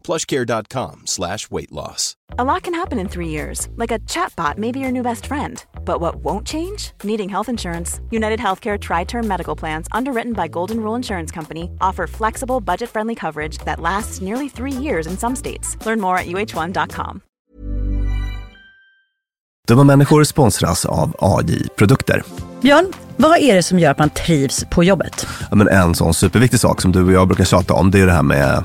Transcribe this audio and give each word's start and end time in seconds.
plushcare.com 0.00 1.02
slash 1.06 1.50
weight 1.50 1.72
loss. 1.72 2.14
A 2.38 2.44
lot 2.44 2.62
can 2.62 2.74
happen 2.74 2.98
in 2.98 3.08
three 3.08 3.28
years, 3.28 3.68
like 3.76 3.90
a 3.90 3.98
chatbot 4.00 4.56
may 4.56 4.72
be 4.72 4.78
your 4.78 4.92
new 4.92 5.02
best 5.02 5.26
friend. 5.26 5.64
But 5.84 6.00
what 6.00 6.16
won't 6.24 6.46
change? 6.46 6.92
Needing 7.02 7.28
health 7.28 7.48
insurance. 7.48 8.00
United 8.10 8.40
Healthcare 8.40 8.78
Tri 8.78 9.04
Term 9.04 9.26
Medical 9.26 9.56
Plans, 9.56 9.88
underwritten 9.92 10.32
by 10.32 10.48
Golden 10.48 10.80
Rule 10.80 10.94
Insurance 10.94 11.30
Company, 11.34 11.70
offer 11.80 12.06
flexible, 12.06 12.60
budget 12.60 12.88
friendly 12.90 13.14
coverage 13.14 13.58
that 13.64 13.80
lasts 13.80 14.20
nearly 14.20 14.48
three 14.48 14.82
years 14.82 15.06
in 15.06 15.18
some 15.18 15.36
states. 15.36 15.76
Learn 15.84 16.00
more 16.00 16.16
at 16.18 16.26
uh1.com. 16.26 17.20
Dumma 19.68 19.84
människor 19.84 20.24
sponsras 20.24 20.86
av 20.86 21.16
AJ 21.18 21.68
Produkter. 21.76 22.22
Björn, 22.60 22.92
vad 23.16 23.38
är 23.38 23.54
det 23.54 23.62
som 23.62 23.78
gör 23.78 23.90
att 23.90 23.98
man 23.98 24.10
trivs 24.10 24.64
på 24.64 24.84
jobbet? 24.84 25.26
Ja, 25.50 25.56
men 25.56 25.68
en 25.68 25.94
sån 25.94 26.14
superviktig 26.14 26.60
sak 26.60 26.82
som 26.82 26.92
du 26.92 27.04
och 27.04 27.12
jag 27.12 27.28
brukar 27.28 27.44
tjata 27.44 27.74
om, 27.74 27.90
det 27.90 28.00
är 28.00 28.06
det 28.06 28.12
här 28.12 28.22
med 28.22 28.64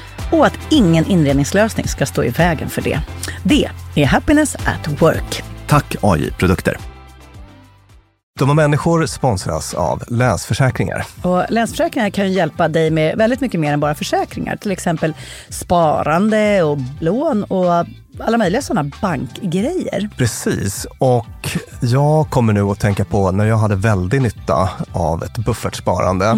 och 0.31 0.45
att 0.45 0.59
ingen 0.69 1.05
inredningslösning 1.05 1.87
ska 1.87 2.05
stå 2.05 2.23
i 2.23 2.29
vägen 2.29 2.69
för 2.69 2.81
det. 2.81 2.99
Det 3.43 3.69
är 3.95 4.05
Happiness 4.05 4.55
at 4.55 5.01
Work. 5.01 5.43
Tack 5.67 5.95
AI 6.01 6.31
Produkter. 6.31 6.77
Dumma 8.39 8.53
människor 8.53 9.05
sponsras 9.05 9.73
av 9.73 10.03
Länsförsäkringar. 10.07 11.05
Och 11.21 11.43
Länsförsäkringar 11.49 12.09
kan 12.09 12.27
ju 12.27 12.31
hjälpa 12.31 12.67
dig 12.67 12.91
med 12.91 13.17
väldigt 13.17 13.41
mycket 13.41 13.59
mer 13.59 13.73
än 13.73 13.79
bara 13.79 13.95
försäkringar. 13.95 14.55
Till 14.55 14.71
exempel 14.71 15.13
sparande 15.49 16.63
och 16.63 16.77
lån 16.99 17.43
och 17.43 17.85
alla 18.19 18.37
möjliga 18.37 18.61
sådana 18.61 18.91
bankgrejer. 19.01 20.09
Precis, 20.17 20.87
och 20.97 21.57
jag 21.81 22.29
kommer 22.29 22.53
nu 22.53 22.61
att 22.61 22.79
tänka 22.79 23.05
på 23.05 23.31
när 23.31 23.45
jag 23.45 23.57
hade 23.57 23.75
väldig 23.75 24.21
nytta 24.21 24.69
av 24.91 25.23
ett 25.23 25.37
buffertsparande. 25.37 26.37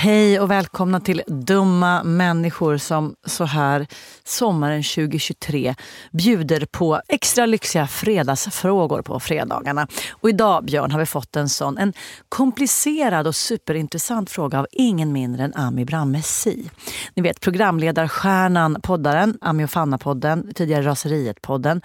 Hej 0.00 0.40
och 0.40 0.50
välkomna 0.50 1.00
till 1.00 1.22
Dumma 1.26 2.02
människor 2.04 2.76
som 2.76 3.14
så 3.26 3.44
här 3.44 3.86
sommaren 4.24 4.82
2023 4.82 5.74
bjuder 6.12 6.66
på 6.70 7.00
extra 7.08 7.46
lyxiga 7.46 7.86
fredagsfrågor 7.86 9.02
på 9.02 9.20
fredagarna. 9.20 9.88
Och 10.10 10.28
idag 10.28 10.64
Björn 10.64 10.90
har 10.90 10.98
vi 10.98 11.06
fått 11.06 11.36
en 11.36 11.48
sån, 11.48 11.78
en 11.78 11.92
komplicerad 12.28 13.26
och 13.26 13.36
superintressant 13.36 14.30
fråga 14.30 14.58
av 14.58 14.66
ingen 14.72 15.12
mindre 15.12 15.44
än 15.44 15.54
Ami 15.54 15.84
Brammesi. 15.84 16.70
Ni 17.14 17.22
vet 17.22 17.40
programledarstjärnan, 17.40 18.80
poddaren, 18.82 19.38
Ami 19.40 19.64
och 19.64 19.70
Fanna-podden, 19.70 20.54
tidigare 20.54 20.82
Raseriet-podden. 20.82 21.80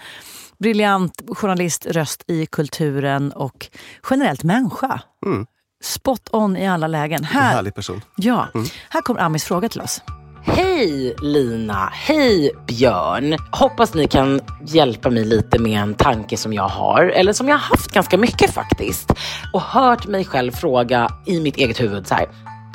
Briljant 0.58 1.22
journalist, 1.28 1.86
röst 1.86 2.24
i 2.26 2.46
kulturen 2.46 3.32
och 3.32 3.66
generellt 4.10 4.42
människa. 4.42 5.00
Mm. 5.26 5.46
Spot 5.84 6.28
on 6.32 6.56
i 6.56 6.68
alla 6.68 6.86
lägen. 6.86 7.24
Här, 7.24 7.70
person. 7.70 8.00
Ja, 8.16 8.48
här 8.88 9.00
kommer 9.00 9.20
Amis 9.20 9.44
fråga 9.44 9.68
till 9.68 9.80
oss. 9.80 10.02
Hej 10.42 11.14
Lina, 11.22 11.88
hej 11.92 12.50
Björn. 12.66 13.36
Hoppas 13.50 13.94
ni 13.94 14.06
kan 14.06 14.40
hjälpa 14.66 15.10
mig 15.10 15.24
lite 15.24 15.58
med 15.58 15.82
en 15.82 15.94
tanke 15.94 16.36
som 16.36 16.52
jag 16.52 16.68
har, 16.68 17.04
eller 17.04 17.32
som 17.32 17.48
jag 17.48 17.54
har 17.54 17.76
haft 17.76 17.92
ganska 17.92 18.18
mycket 18.18 18.50
faktiskt. 18.50 19.12
Och 19.52 19.60
hört 19.60 20.06
mig 20.06 20.24
själv 20.24 20.52
fråga 20.52 21.08
i 21.26 21.40
mitt 21.40 21.56
eget 21.56 21.80
huvud 21.80 22.06
så 22.06 22.14
här. 22.14 22.26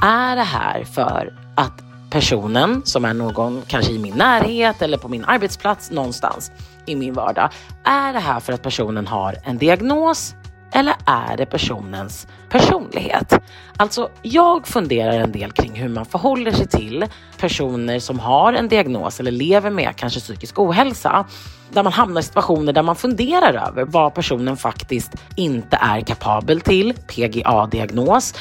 Är 0.01 0.35
det 0.35 0.43
här 0.43 0.83
för 0.83 1.33
att 1.55 1.83
personen 2.09 2.81
som 2.85 3.05
är 3.05 3.13
någon, 3.13 3.61
kanske 3.67 3.91
i 3.91 3.99
min 3.99 4.15
närhet 4.15 4.81
eller 4.81 4.97
på 4.97 5.07
min 5.07 5.25
arbetsplats 5.25 5.91
någonstans 5.91 6.51
i 6.85 6.95
min 6.95 7.13
vardag. 7.13 7.49
Är 7.83 8.13
det 8.13 8.19
här 8.19 8.39
för 8.39 8.53
att 8.53 8.63
personen 8.63 9.07
har 9.07 9.35
en 9.43 9.57
diagnos 9.57 10.35
eller 10.71 10.95
är 11.05 11.37
det 11.37 11.45
personens 11.45 12.27
personlighet? 12.49 13.33
Alltså, 13.77 14.09
jag 14.21 14.67
funderar 14.67 15.19
en 15.19 15.31
del 15.31 15.51
kring 15.51 15.75
hur 15.75 15.89
man 15.89 16.05
förhåller 16.05 16.51
sig 16.51 16.67
till 16.67 17.05
personer 17.37 17.99
som 17.99 18.19
har 18.19 18.53
en 18.53 18.67
diagnos 18.67 19.19
eller 19.19 19.31
lever 19.31 19.69
med 19.69 19.95
kanske 19.95 20.19
psykisk 20.19 20.59
ohälsa. 20.59 21.25
Där 21.71 21.83
man 21.83 21.93
hamnar 21.93 22.21
i 22.21 22.23
situationer 22.23 22.73
där 22.73 22.83
man 22.83 22.95
funderar 22.95 23.67
över 23.67 23.85
vad 23.85 24.13
personen 24.13 24.57
faktiskt 24.57 25.15
inte 25.35 25.77
är 25.81 26.01
kapabel 26.01 26.61
till, 26.61 26.93
PGA-diagnos, 26.93 28.33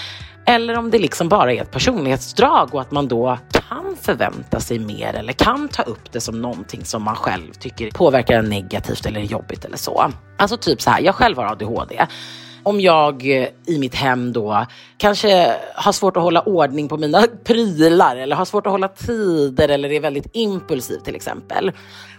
eller 0.45 0.79
om 0.79 0.91
det 0.91 0.99
liksom 0.99 1.29
bara 1.29 1.53
är 1.53 1.63
ett 1.63 1.71
personlighetsdrag 1.71 2.75
och 2.75 2.81
att 2.81 2.91
man 2.91 3.09
då 3.09 3.39
förvänta 4.03 4.61
sig 4.61 4.79
mer 4.79 5.15
eller 5.15 5.33
kan 5.33 5.69
ta 5.69 5.83
upp 5.83 6.13
det 6.13 6.21
som 6.21 6.43
någonting 6.43 6.85
som 6.85 7.03
man 7.03 7.17
själv 7.17 7.53
tycker 7.53 7.91
påverkar 7.91 8.39
en 8.39 8.49
negativt 8.49 9.07
eller 9.07 9.21
jobbigt 9.21 9.65
eller 9.65 9.77
så. 9.77 10.13
Alltså 10.39 10.57
typ 10.57 10.83
så 10.83 10.91
här, 10.91 11.01
jag 11.01 11.15
själv 11.15 11.37
har 11.37 11.45
ADHD 11.45 12.07
om 12.69 12.81
jag 12.81 13.43
eh, 13.43 13.49
i 13.67 13.79
mitt 13.79 13.95
hem 13.95 14.33
då 14.33 14.67
kanske 14.97 15.57
har 15.75 15.93
svårt 15.93 16.17
att 16.17 16.23
hålla 16.23 16.43
ordning 16.43 16.89
på 16.89 16.97
mina 16.97 17.27
prylar 17.45 18.17
eller 18.17 18.37
har 18.37 18.45
svårt 18.45 18.67
att 18.67 18.73
hålla 18.73 18.89
tider 18.89 19.69
eller 19.69 19.93
är 19.93 20.01
väldigt 20.01 20.27
impulsiv 20.33 20.99
till 20.99 21.15
exempel. 21.15 21.73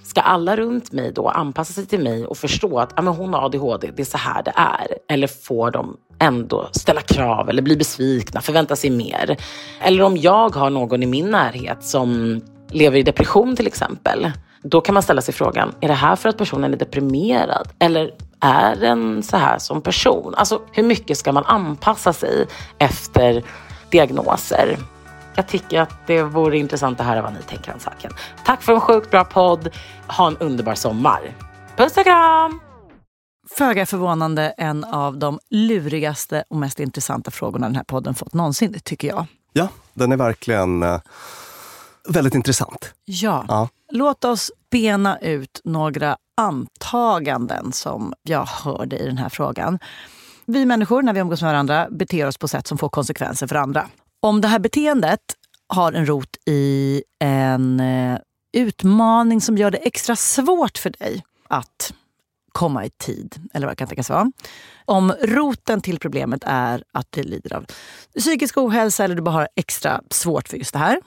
Ska 0.04 0.22
alla 0.22 0.56
runt 0.56 0.92
mig 0.92 1.12
då 1.16 1.28
anpassa 1.28 1.74
sig 1.74 1.86
till 1.86 2.00
mig 2.00 2.26
och 2.26 2.38
förstå 2.38 2.80
att 2.80 3.00
ah, 3.00 3.02
men 3.02 3.14
hon 3.14 3.34
har 3.34 3.46
ADHD, 3.46 3.92
det 3.96 4.02
är 4.02 4.06
så 4.06 4.18
här 4.18 4.44
det 4.44 4.54
är? 4.56 4.88
Eller 5.08 5.28
får 5.28 5.72
de 5.72 5.98
ändå 6.20 6.70
ställa 6.72 7.02
krav 7.02 7.50
eller 7.50 7.62
bli 7.62 7.76
besvikna, 7.78 8.42
förvänta 8.42 8.76
sig 8.76 8.90
mer? 8.90 9.38
Eller 9.82 10.04
om 10.04 10.18
jag 10.18 10.56
har 10.56 10.70
någon 10.70 11.04
i 11.04 11.06
min 11.06 11.32
närhet 11.32 11.84
som 11.84 12.42
lever 12.70 12.98
i 12.98 13.04
depression 13.04 13.56
till 13.56 13.68
exempel. 13.68 14.32
Då 14.64 14.82
kan 14.82 14.94
man 14.94 15.04
ställa 15.04 15.22
sig 15.22 15.34
frågan, 15.34 15.72
är 15.82 15.88
det 15.88 15.94
här 15.94 16.16
för 16.16 16.30
att 16.30 16.38
personen 16.38 16.74
är 16.74 16.78
deprimerad? 16.78 17.70
Eller 17.80 18.12
är 18.42 18.76
den 18.76 19.24
så 19.24 19.38
här 19.38 19.60
som 19.60 19.82
person? 19.82 20.36
Alltså 20.36 20.62
hur 20.72 20.84
mycket 20.84 21.18
ska 21.18 21.32
man 21.32 21.46
anpassa 21.46 22.14
sig 22.14 22.48
efter 22.78 23.44
diagnoser? 23.90 24.78
Jag 25.36 25.48
tycker 25.48 25.82
att 25.82 26.08
det 26.08 26.24
vore 26.24 26.58
intressant 26.58 27.00
att 27.00 27.06
höra 27.06 27.22
vad 27.22 27.34
ni 27.34 27.42
tänker 27.42 27.74
om 27.74 27.80
saken. 27.80 28.12
Tack 28.46 28.62
för 28.62 28.74
en 28.74 28.82
sjukt 28.82 29.12
bra 29.12 29.24
podd. 29.24 29.70
Ha 30.08 30.28
en 30.28 30.38
underbar 30.38 30.76
sommar. 30.76 31.36
Puss 31.78 31.98
och 31.98 32.04
kram! 32.04 32.60
Föga 33.58 33.86
förvånande 33.86 34.54
en 34.58 34.84
av 34.84 35.18
de 35.18 35.40
lurigaste 35.50 36.44
och 36.50 36.56
mest 36.56 36.80
intressanta 36.80 37.32
frågorna 37.32 37.68
den 37.68 37.76
här 37.76 37.84
podden 37.84 38.16
fått 38.16 38.34
någonsin, 38.34 38.80
tycker 38.84 39.08
jag. 39.08 39.26
Ja, 39.54 39.68
den 39.94 40.12
är 40.12 40.18
verkligen 40.18 40.84
uh, 40.84 41.00
väldigt 42.10 42.36
intressant. 42.36 42.94
Ja. 43.06 43.46
ja. 43.48 43.70
Låt 43.92 44.26
oss 44.26 44.52
bena 44.72 45.20
ut 45.20 45.62
några 45.64 46.18
antaganden 46.40 47.72
som 47.72 48.14
jag 48.24 48.46
hörde 48.46 48.98
i 48.98 49.06
den 49.06 49.18
här 49.18 49.30
frågan. 49.30 49.80
Vi 50.46 50.66
människor, 50.66 51.02
när 51.02 51.14
vi 51.14 51.20
umgås 51.20 51.42
med 51.42 51.52
varandra, 51.52 51.88
beter 51.92 52.28
oss 52.28 52.38
på 52.38 52.48
sätt 52.48 52.68
som 52.68 52.78
får 52.78 52.90
konsekvenser 52.90 53.48
för 53.48 53.56
andra. 53.56 53.88
Om 54.20 54.42
det 54.42 54.48
här 54.48 54.60
beteendet 54.60 55.20
har 55.68 55.94
en 55.94 56.06
rot 56.06 56.38
i 56.46 57.04
en 57.20 57.80
eh, 57.80 58.20
utmaning 58.54 59.42
som 59.42 59.58
gör 59.58 59.72
det 59.72 59.78
extra 59.78 60.16
svårt 60.16 60.78
för 60.78 60.90
dig 60.90 61.24
att 61.50 61.94
komma 62.52 62.86
i 62.86 62.90
tid, 62.90 63.36
eller 63.54 63.68
vad 63.68 63.72
det 63.72 63.80
kan 63.80 63.88
tänkas 63.88 64.10
vara. 64.10 64.32
Om 64.86 65.14
roten 65.22 65.82
till 65.82 66.00
problemet 66.00 66.44
är 66.46 66.84
att 66.94 67.08
du 67.10 67.24
lider 67.24 67.56
av 67.56 67.66
psykisk 68.20 68.58
ohälsa 68.58 69.04
eller 69.04 69.16
du 69.16 69.22
bara 69.22 69.36
har 69.36 69.48
extra 69.56 70.02
svårt 70.10 70.48
för 70.48 70.58
just 70.58 70.74
det 70.74 70.80
här, 70.80 71.02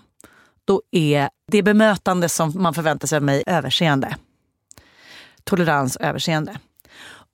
då 0.65 0.83
är 0.91 1.29
det 1.53 1.63
bemötande 1.63 2.29
som 2.29 2.53
man 2.55 2.75
förväntar 2.75 3.09
sig 3.09 3.17
av 3.17 3.23
mig 3.23 3.43
överseende. 3.47 4.17
Tolerans 5.45 5.97
och 5.97 6.03
överseende. 6.03 6.57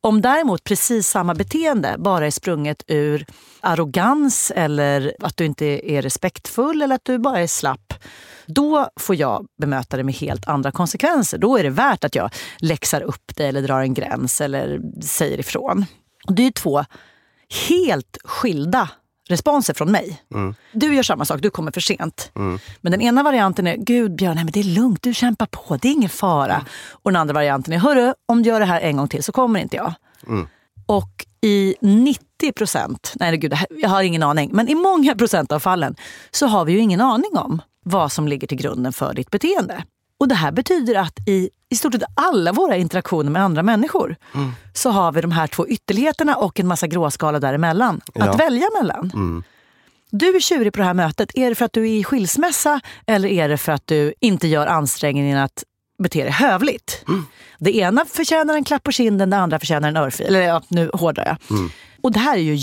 Om 0.00 0.20
däremot 0.20 0.64
precis 0.64 1.08
samma 1.08 1.34
beteende 1.34 1.96
bara 1.98 2.26
är 2.26 2.30
sprunget 2.30 2.82
ur 2.86 3.26
arrogans 3.60 4.52
eller 4.56 5.14
att 5.20 5.36
du 5.36 5.44
inte 5.44 5.92
är 5.92 6.02
respektfull 6.02 6.82
eller 6.82 6.94
att 6.94 7.04
du 7.04 7.18
bara 7.18 7.40
är 7.40 7.46
slapp. 7.46 7.94
Då 8.46 8.88
får 9.00 9.16
jag 9.16 9.46
bemöta 9.60 9.96
det 9.96 10.04
med 10.04 10.14
helt 10.14 10.48
andra 10.48 10.70
konsekvenser. 10.70 11.38
Då 11.38 11.56
är 11.56 11.62
det 11.62 11.70
värt 11.70 12.04
att 12.04 12.14
jag 12.14 12.30
läxar 12.58 13.00
upp 13.00 13.36
det 13.36 13.46
eller 13.46 13.62
drar 13.62 13.80
en 13.80 13.94
gräns 13.94 14.40
eller 14.40 14.80
säger 15.02 15.40
ifrån. 15.40 15.86
Det 16.28 16.46
är 16.46 16.50
två 16.50 16.84
helt 17.68 18.18
skilda 18.24 18.88
responser 19.28 19.74
från 19.74 19.92
mig. 19.92 20.22
Mm. 20.34 20.54
Du 20.72 20.94
gör 20.94 21.02
samma 21.02 21.24
sak, 21.24 21.42
du 21.42 21.50
kommer 21.50 21.72
för 21.72 21.80
sent. 21.80 22.30
Mm. 22.36 22.58
Men 22.80 22.92
den 22.92 23.00
ena 23.00 23.22
varianten 23.22 23.66
är, 23.66 23.76
gud 23.76 24.14
Björn, 24.16 24.34
nej, 24.34 24.44
men 24.44 24.52
det 24.52 24.60
är 24.60 24.64
lugnt, 24.64 25.02
du 25.02 25.14
kämpar 25.14 25.46
på, 25.46 25.76
det 25.76 25.88
är 25.88 25.92
ingen 25.92 26.10
fara. 26.10 26.54
Mm. 26.54 26.66
Och 26.90 27.12
den 27.12 27.20
andra 27.20 27.34
varianten 27.34 27.74
är, 27.74 27.78
hörru, 27.78 28.14
om 28.26 28.42
du 28.42 28.48
gör 28.48 28.60
det 28.60 28.66
här 28.66 28.80
en 28.80 28.96
gång 28.96 29.08
till 29.08 29.22
så 29.22 29.32
kommer 29.32 29.60
inte 29.60 29.76
jag. 29.76 29.94
Mm. 30.26 30.48
Och 30.86 31.26
i 31.40 31.74
90 31.80 32.52
procent, 32.52 33.12
nej 33.14 33.36
gud, 33.36 33.54
jag 33.70 33.88
har 33.88 34.02
ingen 34.02 34.22
aning, 34.22 34.50
men 34.52 34.68
i 34.68 34.74
många 34.74 35.14
procent 35.14 35.52
av 35.52 35.60
fallen 35.60 35.96
så 36.30 36.46
har 36.46 36.64
vi 36.64 36.72
ju 36.72 36.78
ingen 36.78 37.00
aning 37.00 37.36
om 37.36 37.62
vad 37.84 38.12
som 38.12 38.28
ligger 38.28 38.46
till 38.46 38.58
grunden 38.58 38.92
för 38.92 39.14
ditt 39.14 39.30
beteende. 39.30 39.84
Och 40.18 40.28
det 40.28 40.34
här 40.34 40.52
betyder 40.52 40.94
att 40.94 41.28
i, 41.28 41.50
i 41.68 41.76
stort 41.76 41.92
sett 41.92 42.02
alla 42.14 42.52
våra 42.52 42.76
interaktioner 42.76 43.30
med 43.30 43.42
andra 43.42 43.62
människor 43.62 44.16
mm. 44.34 44.52
så 44.74 44.90
har 44.90 45.12
vi 45.12 45.20
de 45.20 45.32
här 45.32 45.46
två 45.46 45.68
ytterligheterna 45.68 46.36
och 46.36 46.60
en 46.60 46.66
massa 46.66 46.86
gråskala 46.86 47.40
däremellan 47.40 48.00
ja. 48.14 48.24
att 48.24 48.40
välja 48.40 48.68
mellan. 48.80 49.10
Mm. 49.14 49.42
Du 50.10 50.36
är 50.36 50.40
tjurig 50.40 50.72
på 50.72 50.78
det 50.78 50.84
här 50.84 50.94
mötet. 50.94 51.30
Är 51.34 51.48
det 51.48 51.54
för 51.54 51.64
att 51.64 51.72
du 51.72 51.82
är 51.82 51.92
i 51.92 52.04
skilsmässa 52.04 52.80
eller 53.06 53.28
är 53.28 53.48
det 53.48 53.58
för 53.58 53.72
att 53.72 53.86
du 53.86 54.14
inte 54.20 54.48
gör 54.48 54.66
ansträngningen 54.66 55.38
att 55.38 55.64
bete 55.98 56.22
dig 56.22 56.32
hövligt? 56.32 57.04
Mm. 57.08 57.26
Det 57.58 57.76
ena 57.76 58.04
förtjänar 58.04 58.54
en 58.54 58.64
klapp 58.64 58.82
på 58.82 58.92
kinden, 58.92 59.30
det 59.30 59.36
andra 59.36 59.58
förtjänar 59.58 59.88
en 59.88 59.96
örfil. 59.96 60.26
Eller 60.26 60.40
ja, 60.40 60.62
nu 60.68 60.90
hårdrar 60.94 61.26
jag. 61.26 61.36
Mm. 61.58 61.70
Och 62.02 62.12
det 62.12 62.18
här 62.18 62.36
är 62.36 62.40
ju 62.40 62.56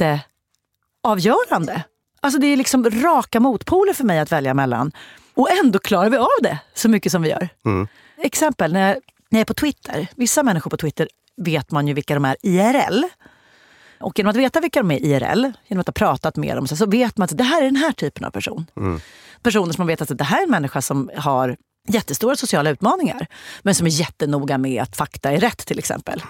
jätteavgörande. 0.00 1.84
Alltså 2.20 2.40
det 2.40 2.46
är 2.46 2.56
liksom 2.56 2.90
raka 2.90 3.40
motpoler 3.40 3.92
för 3.92 4.04
mig 4.04 4.18
att 4.18 4.32
välja 4.32 4.54
mellan. 4.54 4.92
Och 5.36 5.50
ändå 5.50 5.78
klarar 5.78 6.10
vi 6.10 6.16
av 6.16 6.42
det 6.42 6.58
så 6.74 6.88
mycket 6.88 7.12
som 7.12 7.22
vi 7.22 7.30
gör. 7.30 7.48
Mm. 7.66 7.88
Exempel, 8.22 8.72
när 8.72 8.80
jag, 8.88 8.96
när 9.30 9.38
jag 9.38 9.40
är 9.40 9.44
på 9.44 9.54
Twitter. 9.54 10.08
Vissa 10.16 10.42
människor 10.42 10.70
på 10.70 10.76
Twitter 10.76 11.08
vet 11.36 11.70
man 11.70 11.88
ju 11.88 11.94
vilka 11.94 12.14
de 12.14 12.24
är 12.24 12.36
IRL. 12.42 13.04
Och 14.00 14.18
genom 14.18 14.30
att 14.30 14.36
veta 14.36 14.60
vilka 14.60 14.80
de 14.80 14.90
är 14.90 15.04
IRL, 15.04 15.52
genom 15.66 15.80
att 15.80 15.86
ha 15.86 15.92
pratat 15.92 16.36
med 16.36 16.56
dem, 16.56 16.68
så 16.68 16.86
vet 16.86 17.18
man 17.18 17.24
att 17.24 17.38
det 17.38 17.44
här 17.44 17.62
är 17.62 17.66
den 17.66 17.76
här 17.76 17.92
typen 17.92 18.24
av 18.24 18.30
person. 18.30 18.66
Mm. 18.76 19.00
Personer 19.42 19.72
som 19.72 19.80
man 19.80 19.86
vet 19.86 20.02
att 20.02 20.18
det 20.18 20.24
här 20.24 20.38
är 20.38 20.44
en 20.44 20.50
människa 20.50 20.82
som 20.82 21.10
har 21.16 21.56
jättestora 21.88 22.36
sociala 22.36 22.70
utmaningar. 22.70 23.26
Men 23.62 23.74
som 23.74 23.86
är 23.86 23.90
jättenoga 23.90 24.58
med 24.58 24.82
att 24.82 24.96
fakta 24.96 25.32
är 25.32 25.38
rätt 25.40 25.66
till 25.66 25.78
exempel. 25.78 26.22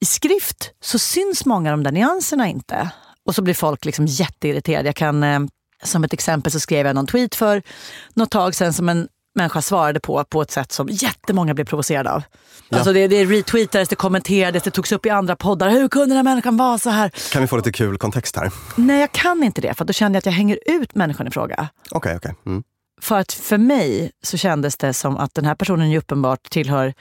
I 0.00 0.04
skrift 0.04 0.70
så 0.80 0.98
syns 0.98 1.46
många 1.46 1.72
av 1.72 1.78
de 1.78 1.84
där 1.84 1.92
nyanserna 1.92 2.48
inte. 2.48 2.90
Och 3.26 3.34
så 3.34 3.42
blir 3.42 3.54
folk 3.54 3.84
liksom 3.84 4.06
jätteirriterade. 4.06 4.88
Jag 4.88 4.96
kan 4.96 5.22
eh, 5.22 5.40
som 5.84 6.04
ett 6.04 6.12
exempel 6.12 6.52
så 6.52 6.60
skrev 6.60 6.86
jag 6.86 6.94
någon 6.94 7.06
tweet 7.06 7.34
för 7.34 7.62
något 8.14 8.30
tag 8.30 8.54
sedan 8.54 8.72
som 8.72 8.88
en 8.88 9.08
människa 9.34 9.62
svarade 9.62 10.00
på 10.00 10.24
på 10.24 10.42
ett 10.42 10.50
sätt 10.50 10.72
som 10.72 10.88
jättemånga 10.90 11.54
blev 11.54 11.64
provocerade 11.64 12.10
av. 12.12 12.22
Ja. 12.68 12.76
Alltså 12.76 12.92
det, 12.92 13.08
det 13.08 13.24
retweetades, 13.24 13.88
det 13.88 13.96
kommenterades, 13.96 14.62
det 14.62 14.70
togs 14.70 14.92
upp 14.92 15.06
i 15.06 15.10
andra 15.10 15.36
poddar. 15.36 15.70
Hur 15.70 15.88
kunde 15.88 16.06
den 16.06 16.16
här 16.16 16.22
människan 16.22 16.56
vara 16.56 16.78
så 16.78 16.90
här? 16.90 17.12
Kan 17.32 17.42
vi 17.42 17.48
få 17.48 17.56
lite 17.56 17.72
kul 17.72 17.98
kontext 17.98 18.36
här? 18.36 18.52
Nej, 18.76 19.00
jag 19.00 19.12
kan 19.12 19.42
inte 19.42 19.60
det. 19.60 19.74
För 19.74 19.84
då 19.84 19.92
kände 19.92 20.16
jag 20.16 20.18
att 20.18 20.26
jag 20.26 20.32
hänger 20.32 20.58
ut 20.66 20.94
människan 20.94 21.26
i 21.26 21.30
fråga. 21.30 21.68
Okej, 21.90 21.98
okay, 21.98 22.16
okej. 22.16 22.32
Okay. 22.32 22.52
Mm. 22.52 22.62
För 23.00 23.18
att 23.18 23.32
för 23.32 23.58
mig 23.58 24.10
så 24.22 24.36
kändes 24.36 24.76
det 24.76 24.94
som 24.94 25.16
att 25.16 25.34
den 25.34 25.44
här 25.44 25.54
personen 25.54 25.90
ju 25.90 25.98
uppenbart 25.98 26.50
tillhör 26.50 26.94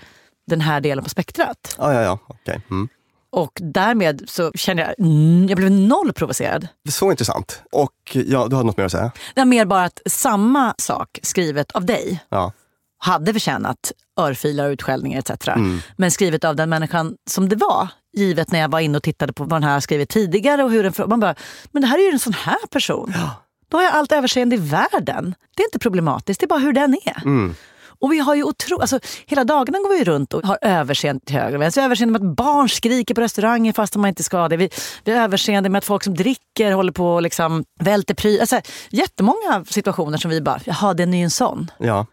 den 0.48 0.62
här 0.62 0.82
delen 0.82 1.04
på 1.04 1.10
spektrat. 1.10 1.76
Ja, 1.78 1.94
ja, 1.94 2.02
ja. 2.02 2.20
Okay. 2.28 2.60
Mm. 2.72 2.90
Och 3.34 3.60
därmed 3.62 4.24
så 4.28 4.52
kände 4.52 4.84
jag, 4.84 5.08
mm, 5.08 5.48
jag 5.50 5.58
blev 5.58 5.72
noll 5.72 6.14
provocerad. 6.14 6.68
Så 6.90 7.12
intressant. 7.12 7.62
Och 7.72 7.94
ja, 8.14 8.48
du 8.48 8.56
har 8.56 8.64
något 8.64 8.78
mer 8.78 8.86
att 8.86 8.92
säga? 8.92 9.12
Det 9.36 9.42
är 9.42 9.46
mer 9.46 9.66
bara 9.66 9.84
att 9.84 10.00
samma 10.06 10.76
sak 10.78 11.20
skrivet 11.24 11.72
av 11.72 11.86
dig 11.86 12.24
ja. 12.30 12.52
hade 12.98 13.34
förtjänat 13.34 13.92
örfilar, 14.20 14.70
utskällningar 14.70 15.20
etc. 15.20 15.48
Mm. 15.48 15.82
Men 15.98 16.12
skrivet 16.12 16.44
av 16.44 16.56
den 16.56 16.70
människan 16.70 17.16
som 17.30 17.50
det 17.50 17.56
var, 17.56 17.88
givet 18.18 18.52
när 18.52 18.60
jag 18.60 18.70
var 18.70 18.80
inne 18.80 18.98
och 18.98 19.04
tittade 19.04 19.34
på 19.34 19.44
vad 19.44 19.62
den 19.62 19.70
här 19.70 19.80
skrivit 19.80 20.10
tidigare 20.10 20.64
och 20.64 20.72
hur 20.72 20.84
den... 20.84 20.94
Man 21.10 21.20
bara, 21.20 21.36
men 21.72 21.82
det 21.82 21.88
här 21.88 21.98
är 21.98 22.04
ju 22.04 22.12
en 22.12 22.20
sån 22.20 22.34
här 22.34 22.68
person. 22.70 23.14
Ja. 23.16 23.36
Då 23.68 23.78
har 23.78 23.84
jag 23.84 23.94
allt 23.94 24.12
överseende 24.12 24.56
i 24.56 24.60
världen. 24.60 25.36
Det 25.56 25.64
är 25.64 25.68
inte 25.68 25.80
problematiskt, 25.80 26.40
det 26.40 26.46
är 26.46 26.48
bara 26.48 26.60
hur 26.60 26.74
den 26.74 26.98
är. 27.06 27.22
Mm. 27.26 27.56
Och 28.04 28.12
vi 28.12 28.20
har 28.20 28.36
ju 28.36 28.44
otro, 28.44 28.80
alltså, 28.82 29.00
hela 29.26 29.44
dagarna 29.44 29.78
går 29.78 29.98
vi 29.98 30.04
runt 30.04 30.34
och 30.34 30.44
har 30.44 30.58
överseende 30.62 31.26
till 31.26 31.36
höger 31.36 31.56
och 31.56 31.62
vänster. 31.62 31.82
Vi 31.82 31.84
har 31.84 31.88
överseende 31.88 32.20
med 32.20 32.30
att 32.30 32.36
barn 32.36 32.70
skriker 32.70 33.16
på 33.16 33.22
restauranger 33.22 33.74
fast 33.74 33.96
man 33.96 34.10
inte 34.10 34.24
ska 34.24 34.48
det. 34.48 34.58
Vi, 34.58 34.70
vi 35.04 35.12
har 35.12 35.24
överseende 35.24 35.70
med 35.70 35.80
att 35.80 35.86
folk 35.86 36.04
som 36.04 36.14
dricker 36.14 36.72
håller 36.72 36.92
på 36.92 37.14
och 37.14 37.22
liksom 37.22 37.64
välter 37.80 38.14
prylar. 38.14 38.42
Alltså, 38.42 38.62
jättemånga 38.90 39.66
situationer 39.68 40.18
som 40.18 40.32
vi 40.32 40.42
bara, 40.42 40.60
jaha, 40.66 40.94
den 40.94 41.14
är 41.14 41.18
ju 41.18 41.24
en 41.24 41.32
sån. 41.32 41.72
Ja. 41.78 42.06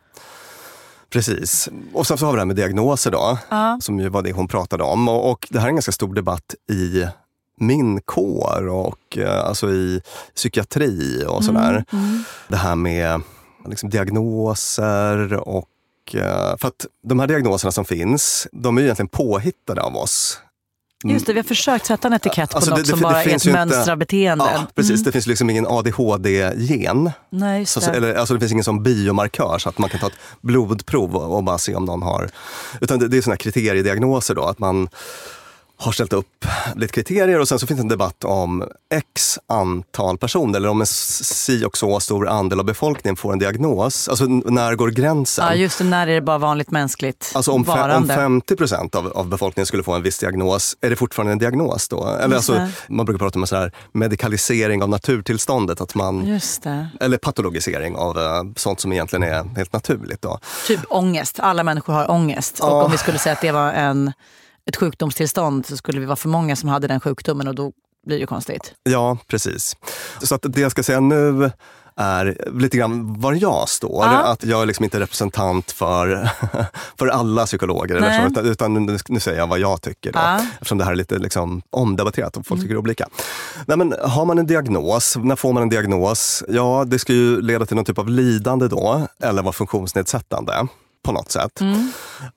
Precis. 1.11 1.69
Och 1.93 2.07
sen 2.07 2.19
så 2.19 2.27
har 2.27 2.33
vi 2.33 2.37
det 2.37 2.41
här 2.41 2.47
med 2.47 2.57
diagnoser 2.57 3.11
då, 3.11 3.39
ja. 3.49 3.79
som 3.81 4.01
ju 4.01 4.09
var 4.09 4.23
det 4.23 4.33
hon 4.33 4.49
pratade 4.49 4.85
om. 4.85 5.09
Och, 5.09 5.31
och 5.31 5.47
det 5.51 5.59
här 5.59 5.67
är 5.67 5.69
en 5.69 5.77
ganska 5.77 5.93
stor 5.93 6.15
debatt 6.15 6.55
i 6.73 7.07
min 7.61 8.01
kår 8.01 8.69
och 8.69 9.19
eh, 9.19 9.45
alltså 9.45 9.71
i 9.71 10.01
psykiatri 10.35 11.25
och 11.29 11.45
sådär. 11.45 11.85
Mm, 11.93 12.05
mm. 12.05 12.25
Det 12.49 12.57
här 12.57 12.75
med 12.75 13.21
liksom, 13.67 13.91
diagnoser 13.91 15.33
och 15.49 15.67
Eh, 16.15 16.57
för 16.57 16.69
att 16.69 16.87
de 17.09 17.21
här 17.21 17.27
diagnoserna 17.27 17.73
som 17.73 17.85
finns, 17.85 18.47
de 18.53 18.79
är 18.79 18.83
egentligen 18.83 19.09
påhittade 19.09 19.83
av 19.83 19.97
oss 19.97 20.39
Just 21.05 21.27
det, 21.27 21.33
vi 21.33 21.39
har 21.39 21.45
försökt 21.45 21.87
sätta 21.87 22.09
en 22.09 22.15
etikett 22.15 22.51
på 22.51 22.57
Alltså, 22.57 22.71
något 22.71 22.77
det- 22.79 22.83
det- 22.83 22.89
som 22.89 22.99
det 22.99 23.03
bara 23.03 23.23
är 23.23 23.25
finns 23.29 23.43
ett 23.43 23.49
ju 23.49 23.53
mönster 23.53 23.93
av 23.93 23.99
beteenden. 23.99 24.49
Ja, 24.55 24.67
precis. 24.75 25.05
Det 25.05 25.13
finns 25.13 25.27
liksom 25.27 25.51
ingen 25.51 25.67
ADHD-gen. 25.67 27.11
Nej, 27.31 27.61
just 27.61 27.73
Så, 27.73 27.81
det. 27.81 27.87
eller, 27.87 28.15
alltså 28.15 28.35
det 28.35 28.41
finns 28.41 28.53
ingen 28.53 28.65
sån 28.65 28.83
biomarkör 28.83 29.59
så 29.59 29.69
att 29.69 29.79
man 29.79 29.91
kan 29.91 30.01
ta 30.01 30.07
ett 30.07 30.13
blodprov 30.41 31.17
och, 31.17 31.37
och 31.37 31.45
bara 31.45 31.59
se 31.59 31.75
om 31.75 31.85
någon 31.85 32.03
har... 32.03 32.31
Utan 32.81 32.99
det, 32.99 33.09
det 33.09 33.17
är 33.17 33.23
såna 33.23 33.33
här 33.33 33.39
kriteriediagnoser 33.39 34.35
då, 34.35 34.45
att 34.45 34.59
man 34.59 34.89
har 35.81 35.93
ställt 35.93 36.13
upp 36.13 36.47
lite 36.77 36.93
kriterier 36.93 37.41
och 37.41 37.49
sen 37.49 37.59
så 37.59 37.67
finns 37.67 37.79
det 37.81 37.85
en 37.85 37.89
debatt 37.89 38.25
om 38.25 38.65
x 38.95 39.39
antal 39.47 40.19
personer 40.19 40.57
eller 40.59 40.69
om 40.69 40.81
en 40.81 40.87
si 40.87 41.65
och 41.65 41.79
så 41.79 42.01
stor 42.01 42.29
andel 42.29 42.59
av 42.61 42.65
befolkningen 42.65 43.17
får 43.17 43.33
en 43.33 43.39
diagnos. 43.39 44.09
Alltså 44.09 44.25
när 44.27 44.75
går 44.75 44.89
gränsen? 44.89 45.45
Ja, 45.47 45.55
just 45.55 45.79
det, 45.79 45.85
när 45.85 46.07
är 46.07 46.15
det 46.15 46.21
bara 46.21 46.39
vanligt 46.39 46.71
mänskligt 46.71 47.33
Alltså 47.35 47.53
om, 47.53 47.65
fe- 47.65 47.71
om 47.73 47.79
varande? 47.79 48.15
50 48.15 48.57
procent 48.57 48.95
av, 48.95 49.07
av 49.07 49.29
befolkningen 49.29 49.67
skulle 49.67 49.83
få 49.83 49.93
en 49.93 50.03
viss 50.03 50.19
diagnos, 50.19 50.77
är 50.81 50.91
det 50.91 50.97
fortfarande 50.97 51.33
en 51.33 51.39
diagnos 51.39 51.89
då? 51.89 52.07
Eller 52.09 52.37
alltså, 52.37 52.69
man 52.89 53.07
brukar 53.07 53.19
prata 53.19 53.39
om 53.39 53.47
så 53.47 53.57
här 53.57 53.73
medikalisering 53.93 54.83
av 54.83 54.89
naturtillståndet. 54.89 55.81
Att 55.81 55.95
man, 55.95 56.41
eller 57.01 57.17
patologisering 57.19 57.97
av 57.97 58.19
eh, 58.19 58.43
sånt 58.57 58.81
som 58.81 58.93
egentligen 58.93 59.23
är 59.23 59.57
helt 59.57 59.73
naturligt. 59.73 60.23
Då. 60.23 60.39
Typ 60.67 60.81
ångest. 60.89 61.41
Alla 61.41 61.63
människor 61.63 61.93
har 61.93 62.11
ångest. 62.11 62.57
Ja. 62.61 62.71
Och 62.71 62.85
om 62.85 62.91
vi 62.91 62.99
skulle 62.99 63.19
säga 63.19 63.33
att 63.33 63.41
det 63.41 63.53
var 63.53 63.73
en, 63.73 64.13
ett 64.71 64.77
sjukdomstillstånd 64.77 65.67
så 65.67 65.77
skulle 65.77 66.01
vi 66.01 66.07
vara 66.07 66.17
för 66.17 66.29
många 66.29 66.57
som 66.57 66.69
hade 66.69 66.87
den 66.87 67.01
sjukdomen 67.01 67.49
och 67.49 67.55
då 67.55 67.73
blir 68.07 68.17
det 68.17 68.21
ju 68.21 68.27
konstigt. 68.27 68.75
Ja, 68.83 69.19
precis. 69.27 69.77
Så 70.23 70.35
att 70.35 70.43
det 70.49 70.61
jag 70.61 70.71
ska 70.71 70.83
säga 70.83 71.01
nu 71.01 71.51
är 71.97 72.51
lite 72.61 72.77
grann 72.77 73.21
var 73.21 73.33
jag 73.33 73.69
står. 73.69 74.05
Ja. 74.05 74.11
Att 74.11 74.45
jag 74.45 74.63
är 74.63 74.67
liksom 74.67 74.85
inte 74.85 75.01
representant 75.01 75.71
för, 75.71 76.31
för 76.99 77.07
alla 77.07 77.47
psykologer. 77.47 77.97
Eller 77.97 78.31
så, 78.35 78.41
utan, 78.41 78.87
nu, 78.87 78.99
nu 79.09 79.21
säger 79.21 79.39
jag 79.39 79.47
vad 79.47 79.59
jag 79.59 79.83
tycker. 79.83 80.13
Då, 80.13 80.19
Ja. 80.19 80.41
Eftersom 80.53 80.79
det 80.79 80.85
här 80.85 80.93
är 80.93 80.97
lite 80.97 81.19
liksom 81.19 81.63
omdebatterat 81.71 82.37
och 82.37 82.47
folk 82.47 82.61
tycker 82.61 82.77
olika. 82.77 83.09
Nej, 83.67 83.77
men 83.77 83.95
har 84.03 84.25
man 84.25 84.39
en 84.39 84.47
diagnos, 84.47 85.17
när 85.17 85.37
får 85.37 85.53
man 85.53 85.63
en 85.63 85.69
diagnos? 85.69 86.45
Ja, 86.49 86.85
det 86.87 86.99
ska 86.99 87.13
ju 87.13 87.41
leda 87.41 87.67
till 87.67 87.77
någon 87.77 87.85
typ 87.85 87.99
av 87.99 88.09
lidande 88.09 88.69
då, 88.69 89.07
eller 89.23 89.43
vara 89.43 89.53
funktionsnedsättande 89.53 90.67
på 91.03 91.13
något 91.13 91.31
sätt. 91.31 91.61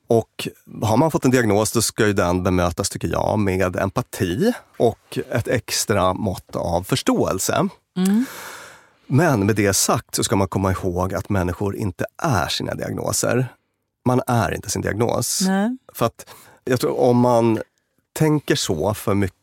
Och 0.08 0.48
har 0.82 0.98
man 0.98 1.12
fått 1.12 1.26
en 1.26 1.32
diagnos 1.32 1.72
då 1.72 1.82
ska 1.82 2.08
ju 2.08 2.14
den 2.14 2.44
bemötas, 2.44 2.90
tycker 2.90 3.08
jag, 3.08 3.40
med 3.40 3.76
empati 3.76 4.54
och 4.78 5.20
ett 5.32 5.48
extra 5.48 6.14
mått 6.14 6.56
av 6.56 6.84
förståelse. 6.84 7.68
Men 9.08 9.46
med 9.46 9.56
det 9.56 9.74
sagt 9.74 10.16
så 10.16 10.24
ska 10.24 10.36
man 10.36 10.48
komma 10.48 10.72
ihåg 10.72 11.14
att 11.14 11.30
människor 11.30 11.76
inte 11.76 12.06
är 12.18 12.48
sina 12.48 12.74
diagnoser. 12.74 13.48
Man 14.06 14.22
är 14.28 14.54
inte 14.54 14.70
sin 14.70 14.82
diagnos. 14.82 15.42
Nej. 15.42 15.78
För 15.94 16.06
att 16.06 16.26
jag 16.64 16.80
tror 16.80 17.00
om 17.00 17.18
man 17.18 17.62
tänker 18.14 18.56
så 18.56 18.94
för 18.94 19.14
mycket, 19.14 19.38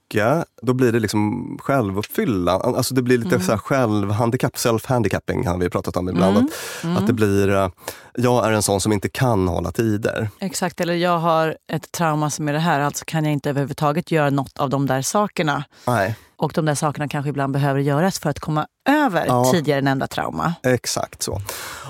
då 0.62 0.72
blir 0.72 0.92
det 0.92 0.98
liksom 1.00 1.56
självuppfyllande. 1.62 2.52
Alltså 2.76 2.94
det 2.94 3.02
blir 3.02 3.18
lite 3.18 3.40
så 3.40 3.52
här 3.52 3.58
självhandikapp, 3.58 4.54
self-handicapping 4.56 5.46
har 5.48 5.58
vi 5.58 5.70
pratat 5.70 5.96
om 5.96 6.08
ibland. 6.08 6.36
Att, 6.38 6.98
att 6.98 7.06
det 7.06 7.12
blir, 7.12 7.48
eh, 7.50 7.68
jag 8.14 8.46
är 8.46 8.52
en 8.52 8.62
sån 8.62 8.80
som 8.80 8.92
inte 8.92 9.08
kan 9.08 9.48
hålla 9.48 9.72
tider. 9.72 10.28
Exakt, 10.40 10.80
eller 10.80 10.94
jag 10.94 11.18
har 11.18 11.56
ett 11.72 11.92
trauma 11.92 12.30
som 12.30 12.48
är 12.48 12.52
det 12.52 12.58
här, 12.58 12.80
alltså 12.80 13.04
kan 13.06 13.24
jag 13.24 13.32
inte 13.32 13.50
överhuvudtaget 13.50 14.10
göra 14.10 14.30
något 14.30 14.58
av 14.58 14.70
de 14.70 14.86
där 14.86 15.02
sakerna. 15.02 15.64
Nej, 15.86 16.16
Och 16.36 16.52
de 16.54 16.64
där 16.64 16.74
sakerna 16.74 17.08
kanske 17.08 17.28
ibland 17.28 17.52
behöver 17.52 17.80
göras 17.80 18.18
för 18.18 18.30
att 18.30 18.40
komma 18.40 18.66
över 18.88 19.26
Ja. 19.26 19.50
tidigare 19.52 19.80
nämnda 19.80 20.06
trauma. 20.06 20.54
exakt 20.62 21.22
så. 21.22 21.40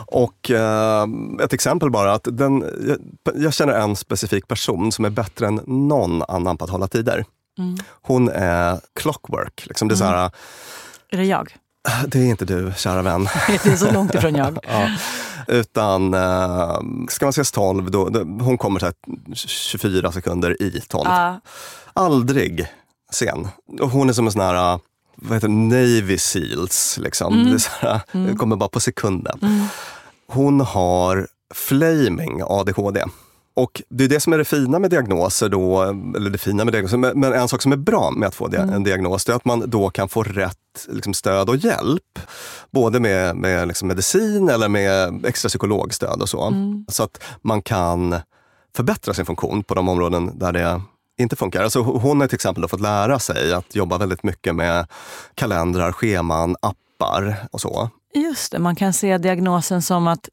Och 0.06 0.50
eh, 0.50 1.06
ett 1.44 1.52
exempel 1.52 1.90
bara, 1.90 2.12
att 2.12 2.28
den, 2.32 2.64
jag, 3.24 3.42
jag 3.42 3.54
känner 3.54 3.72
en 3.72 3.96
specifik 3.96 4.48
person 4.48 4.92
som 4.92 5.04
är 5.04 5.10
bättre 5.10 5.46
än 5.46 5.60
någon 5.66 6.22
annan 6.22 6.56
på 6.56 6.64
att 6.64 6.70
hålla 6.70 6.88
tider. 6.88 7.24
Hon 8.02 8.28
är 8.28 8.80
clockwork. 9.00 9.66
Liksom. 9.66 9.88
Det, 9.88 9.94
är 9.94 9.96
så 9.96 10.04
här, 10.04 10.30
Är 11.10 11.16
det 11.16 11.24
jag? 11.24 11.56
det 12.06 12.18
är 12.18 12.24
inte 12.24 12.44
du, 12.44 12.72
kära 12.76 13.02
vän. 13.02 13.28
Det 13.46 13.66
är 13.66 13.76
så 13.76 13.92
långt 13.92 14.14
ifrån 14.14 14.34
jag. 14.34 14.58
Ja. 14.68 14.88
Utan 15.48 16.14
eh, 16.14 16.80
ska 17.08 17.26
man 17.26 17.30
ses 17.30 17.52
12, 17.52 17.90
då, 17.90 18.04
hon 18.40 18.58
kommer 18.58 18.80
så 18.80 18.86
här 18.86 18.94
24 19.34 20.12
sekunder 20.12 20.62
i 20.62 20.80
12. 20.88 21.04
Ja. 21.08 21.40
Aldrig 21.92 22.66
sen. 23.12 23.48
Och 23.80 23.90
hon 23.90 24.08
är 24.08 24.12
som 24.12 24.26
en 24.26 24.32
sån 24.32 24.40
här, 24.42 24.74
eh, 24.74 24.80
vad 25.14 25.36
heter 25.36 25.48
det, 25.48 25.54
Navy 25.54 26.18
Seals. 26.18 26.98
Liksom. 26.98 27.44
Det, 27.44 27.54
är 27.54 27.58
så 27.58 27.70
här, 27.80 28.00
det 28.12 28.36
kommer 28.36 28.56
bara 28.56 28.68
på 28.68 28.80
sekunden. 28.80 29.68
Hon 30.28 30.60
har 30.60 31.28
flaming 31.54 32.42
ADHD. 32.44 33.04
Och 33.62 33.82
det 33.88 34.04
är 34.04 34.08
det 34.08 34.20
som 34.20 34.32
är 34.32 34.38
det 34.38 34.44
fina 34.44 34.78
med 34.78 34.90
diagnoser 34.90 35.48
då, 35.48 35.82
eller 36.16 36.30
det 36.30 36.38
fina 36.38 36.64
med 36.64 36.74
diagnoser, 36.74 36.96
men 37.14 37.32
en 37.32 37.48
sak 37.48 37.62
som 37.62 37.72
är 37.72 37.76
bra 37.76 38.10
med 38.10 38.26
att 38.28 38.34
få 38.34 38.48
dia- 38.48 38.74
en 38.74 38.84
diagnos, 38.84 39.24
det 39.24 39.32
är 39.32 39.36
att 39.36 39.44
man 39.44 39.70
då 39.70 39.90
kan 39.90 40.08
få 40.08 40.22
rätt 40.22 40.56
liksom, 40.88 41.14
stöd 41.14 41.48
och 41.48 41.56
hjälp. 41.56 42.18
Både 42.70 43.00
med, 43.00 43.36
med 43.36 43.68
liksom 43.68 43.88
medicin 43.88 44.48
eller 44.48 44.68
med 44.68 45.26
extra 45.26 45.48
psykologstöd 45.48 46.22
och 46.22 46.28
så. 46.28 46.52
Så 46.88 47.02
att 47.02 47.22
man 47.42 47.62
kan 47.62 48.16
förbättra 48.76 49.14
sin 49.14 49.26
funktion 49.26 49.62
på 49.64 49.74
de 49.74 49.88
områden 49.88 50.38
där 50.38 50.52
det 50.52 50.80
inte 51.18 51.36
funkar. 51.36 51.62
Alltså 51.62 51.80
hon 51.80 52.20
har 52.20 52.26
till 52.28 52.34
exempel 52.34 52.68
fått 52.68 52.80
lära 52.80 53.18
sig 53.18 53.52
att 53.52 53.74
jobba 53.74 53.98
väldigt 53.98 54.22
mycket 54.22 54.54
med 54.54 54.86
kalendrar, 55.34 55.92
scheman, 55.92 56.56
appar 56.62 57.36
och 57.50 57.60
så. 57.60 57.90
Just 58.14 58.52
det, 58.52 58.58
man 58.58 58.76
kan 58.76 58.92
se 58.92 59.18
diagnosen 59.18 59.82
som 59.82 60.06
att 60.08 60.28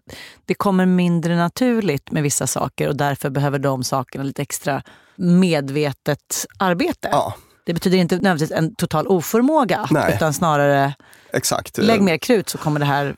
det 0.46 0.54
kommer 0.54 0.86
mindre 0.86 1.36
naturligt 1.36 2.12
med 2.12 2.24
vissa 2.24 2.48
saker 2.48 2.88
och 2.88 2.96
därför 2.96 3.30
behöver 3.30 3.60
de 3.60 3.84
sakerna 3.84 4.24
lite 4.24 4.42
extra 4.42 4.82
medvetet 5.16 6.46
arbete. 6.58 7.10
Ja, 7.12 7.34
Det 7.66 7.74
betyder 7.74 7.98
inte 7.98 8.16
nödvändigtvis 8.16 8.58
en 8.58 8.76
total 8.76 9.08
oförmåga 9.08 9.88
Nej. 9.92 10.14
utan 10.16 10.34
snarare 10.34 10.94
exakt. 11.34 11.78
lägg 11.78 12.02
mer 12.02 12.18
krut 12.18 12.50
så 12.50 12.58
kommer 12.58 12.80
det 12.80 12.86
här... 12.86 13.16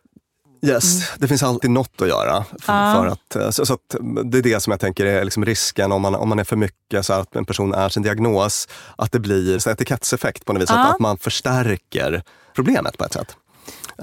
Yes, 0.62 1.12
det 1.18 1.28
finns 1.28 1.44
alltid 1.44 1.72
något 1.72 2.02
att 2.02 2.08
göra. 2.08 2.44
För, 2.44 2.74
Ja. 2.74 2.94
för 2.94 3.08
att, 3.08 3.36
eh, 3.36 3.50
så, 3.50 3.66
så 3.66 3.74
att 3.74 3.96
det 4.26 4.38
är 4.38 4.42
det 4.42 4.60
som 4.60 4.72
jag 4.72 4.80
tänker 4.80 5.06
är 5.06 5.24
liksom 5.24 5.46
risken 5.46 5.92
om 5.92 6.02
man, 6.02 6.16
om 6.16 6.30
man 6.30 6.40
är 6.40 6.44
för 6.44 6.56
mycket, 6.56 7.06
så 7.06 7.14
att 7.14 7.36
en 7.36 7.46
person 7.46 7.74
är 7.74 7.90
sin 7.90 8.04
diagnos, 8.04 8.68
att 8.96 9.12
det 9.12 9.20
blir 9.20 9.60
så 9.60 9.70
etikettseffekt 9.70 10.46
på 10.46 10.54
något 10.54 10.62
vis. 10.62 10.70
Ja. 10.70 10.80
Att, 10.86 10.94
att 10.94 11.00
man 11.00 11.18
förstärker 11.18 12.24
problemet 12.56 12.98
på 12.98 13.06
ett 13.06 13.14
sätt. 13.14 13.36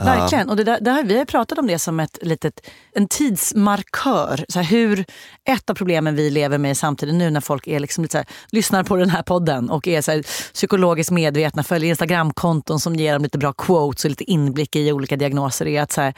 Verkligen. 0.04 0.48
Och 0.48 0.56
det 0.56 0.64
där, 0.64 0.78
det 0.80 0.90
här, 0.90 1.04
vi 1.04 1.18
har 1.18 1.24
pratat 1.24 1.58
om 1.58 1.66
det 1.66 1.78
som 1.78 2.00
ett 2.00 2.18
litet, 2.22 2.60
en 2.92 3.08
tidsmarkör. 3.08 4.44
Så 4.48 4.58
här, 4.60 4.66
hur 4.66 5.04
ett 5.44 5.70
av 5.70 5.74
problemen 5.74 6.16
vi 6.16 6.30
lever 6.30 6.58
med 6.58 6.70
i 6.70 6.74
samtiden 6.74 7.18
nu 7.18 7.30
när 7.30 7.40
folk 7.40 7.66
är 7.66 7.80
liksom 7.80 8.04
lite 8.04 8.12
så 8.12 8.18
här, 8.18 8.26
lyssnar 8.50 8.84
på 8.84 8.96
den 8.96 9.10
här 9.10 9.22
podden 9.22 9.70
och 9.70 9.88
är 9.88 10.00
så 10.00 10.10
här, 10.10 10.22
psykologiskt 10.52 11.10
medvetna, 11.10 11.62
följer 11.62 11.90
Instagramkonton 11.90 12.80
som 12.80 12.96
ger 12.96 13.12
dem 13.12 13.22
lite 13.22 13.38
bra 13.38 13.52
quotes 13.52 14.04
och 14.04 14.10
lite 14.10 14.24
inblick 14.24 14.76
i 14.76 14.92
olika 14.92 15.16
diagnoser 15.16 15.66
är 15.66 15.82
att 15.82 15.92
så 15.92 16.00
här, 16.00 16.14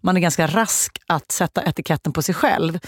man 0.00 0.16
är 0.16 0.20
ganska 0.20 0.46
rask 0.46 0.98
att 1.06 1.32
sätta 1.32 1.62
etiketten 1.62 2.12
på 2.12 2.22
sig 2.22 2.34
själv 2.34 2.78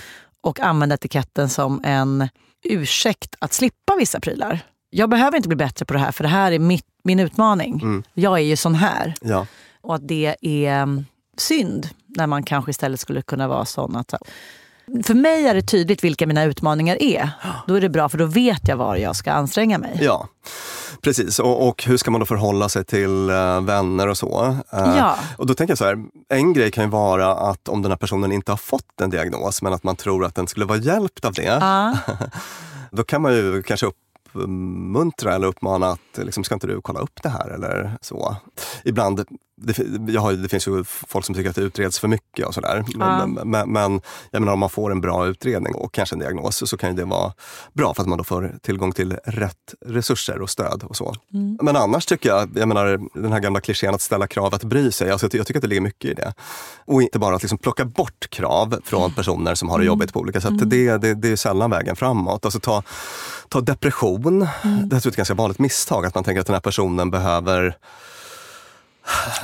och 0.40 0.60
använda 0.60 0.94
etiketten 0.94 1.48
som 1.48 1.80
en 1.84 2.28
ursäkt 2.64 3.34
att 3.38 3.52
slippa 3.52 3.96
vissa 3.98 4.20
prylar. 4.20 4.60
Jag 4.90 5.10
behöver 5.10 5.36
inte 5.36 5.48
bli 5.48 5.56
bättre 5.56 5.84
på 5.84 5.92
det 5.92 6.00
här 6.00 6.12
för 6.12 6.24
det 6.24 6.30
här 6.30 6.52
är 6.52 6.58
mitt, 6.58 6.86
min 7.04 7.20
utmaning. 7.20 8.02
Jag 8.14 8.38
är 8.38 8.42
ju 8.42 8.56
sån 8.56 8.74
här. 8.74 9.14
Ja. 9.20 9.46
Och 9.84 9.94
att 9.94 10.08
det 10.08 10.36
är 10.40 10.82
mm, 10.82 11.04
synd 11.36 11.88
när 12.06 12.26
man 12.26 12.42
kanske 12.42 12.70
istället 12.70 13.00
skulle 13.00 13.22
kunna 13.22 13.48
vara 13.48 13.64
sån 13.64 13.96
att... 13.96 14.14
För 15.04 15.14
mig 15.14 15.46
är 15.46 15.54
det 15.54 15.62
tydligt 15.62 16.04
vilka 16.04 16.26
mina 16.26 16.44
utmaningar 16.44 17.02
är. 17.02 17.30
Då 17.66 17.74
är 17.74 17.80
det 17.80 17.88
bra 17.88 18.08
för 18.08 18.18
då 18.18 18.26
vet 18.26 18.68
jag 18.68 18.76
var 18.76 18.96
jag 18.96 19.16
ska 19.16 19.32
anstränga 19.32 19.78
mig. 19.78 19.98
Ja, 20.00 20.28
precis. 21.02 21.38
Och, 21.38 21.68
och 21.68 21.84
hur 21.84 21.96
ska 21.96 22.10
man 22.10 22.20
då 22.20 22.26
förhålla 22.26 22.68
sig 22.68 22.84
till 22.84 23.30
eh, 23.30 23.60
vänner 23.60 24.08
och 24.08 24.18
så? 24.18 24.56
Eh, 24.72 24.96
Ja. 24.96 25.16
Och 25.38 25.46
då 25.46 25.54
tänker 25.54 25.70
jag 25.70 25.78
så 25.78 25.84
här, 25.84 26.04
en 26.28 26.52
grej 26.52 26.70
kan 26.70 26.84
ju 26.84 26.90
vara 26.90 27.34
att 27.34 27.68
om 27.68 27.82
den 27.82 27.90
här 27.90 27.98
personen 27.98 28.32
inte 28.32 28.52
har 28.52 28.56
fått 28.56 29.00
en 29.00 29.10
diagnos, 29.10 29.62
men 29.62 29.72
att 29.72 29.84
man 29.84 29.96
tror 29.96 30.24
att 30.24 30.34
den 30.34 30.46
skulle 30.46 30.66
vara 30.66 30.78
hjälpt 30.78 31.24
av 31.24 31.32
det. 31.32 31.42
Ja. 31.60 31.98
Då 32.90 33.04
kan 33.04 33.22
man 33.22 33.32
ju 33.34 33.62
kanske 33.62 33.86
uppmuntra 34.32 35.34
eller 35.34 35.46
uppmana 35.46 35.86
att 35.88 36.18
liksom, 36.24 36.44
ska 36.44 36.54
inte 36.54 36.66
du 36.66 36.80
kolla 36.80 37.00
upp 37.00 37.22
det 37.22 37.28
här 37.28 37.48
eller 37.50 37.96
så. 38.00 38.36
Ibland, 38.84 39.24
det, 39.56 39.78
jag 40.12 40.20
har, 40.20 40.32
det 40.32 40.48
finns 40.48 40.68
ju 40.68 40.84
folk 40.84 41.24
som 41.24 41.34
tycker 41.34 41.50
att 41.50 41.56
det 41.56 41.62
utreds 41.62 41.98
för 41.98 42.08
mycket 42.08 42.46
och 42.46 42.54
sådär. 42.54 42.84
Ja. 42.86 43.26
Men, 43.26 43.50
men, 43.50 43.72
men 43.72 44.00
jag 44.30 44.40
menar 44.40 44.52
om 44.52 44.58
man 44.58 44.70
får 44.70 44.90
en 44.90 45.00
bra 45.00 45.26
utredning 45.26 45.74
och 45.74 45.94
kanske 45.94 46.14
en 46.14 46.18
diagnos 46.18 46.68
så 46.70 46.76
kan 46.76 46.96
det 46.96 47.04
vara 47.04 47.32
bra 47.72 47.94
för 47.94 48.02
att 48.02 48.08
man 48.08 48.18
då 48.18 48.24
får 48.24 48.54
tillgång 48.62 48.92
till 48.92 49.16
rätt 49.24 49.74
resurser 49.86 50.42
och 50.42 50.50
stöd 50.50 50.82
och 50.82 50.96
så. 50.96 51.14
Men 51.62 51.76
annars 51.76 52.06
tycker 52.06 52.28
jag, 52.28 52.50
jag 52.54 52.68
menar 52.68 53.00
den 53.14 53.32
här 53.32 53.40
gamla 53.40 53.60
klichén 53.60 53.94
att 53.94 54.02
ställa 54.02 54.26
krav, 54.26 54.54
att 54.54 54.64
bry 54.64 54.92
sig. 54.92 55.10
Alltså, 55.10 55.28
jag 55.32 55.46
tycker 55.46 55.58
att 55.58 55.62
det 55.62 55.68
ligger 55.68 55.82
mycket 55.82 56.10
i 56.10 56.14
det. 56.14 56.34
Och 56.84 57.02
inte 57.02 57.18
bara 57.18 57.36
att 57.36 57.42
liksom 57.42 57.58
plocka 57.58 57.84
bort 57.84 58.30
krav 58.30 58.80
från 58.84 59.12
personer 59.12 59.54
som 59.54 59.68
har 59.68 59.78
det 59.78 59.84
jobbigt 59.84 60.12
på 60.12 60.20
olika 60.20 60.40
sätt. 60.40 60.70
Det, 60.70 60.96
det, 60.98 61.14
det 61.14 61.28
är 61.28 61.36
sällan 61.36 61.70
vägen 61.70 61.96
framåt. 61.96 62.44
Alltså 62.44 62.60
ta, 62.60 62.82
ta 63.48 63.60
depression. 63.60 64.40
Det 64.40 64.48
tror 64.60 64.90
jag 64.90 65.04
är 65.04 65.08
ett 65.08 65.16
ganska 65.16 65.34
vanligt 65.34 65.58
misstag. 65.58 66.06
Att 66.06 66.14
man 66.14 66.24
tänker 66.24 66.40
att 66.40 66.46
den 66.46 66.54
här 66.54 66.60
personen 66.60 67.10
behöver 67.10 67.76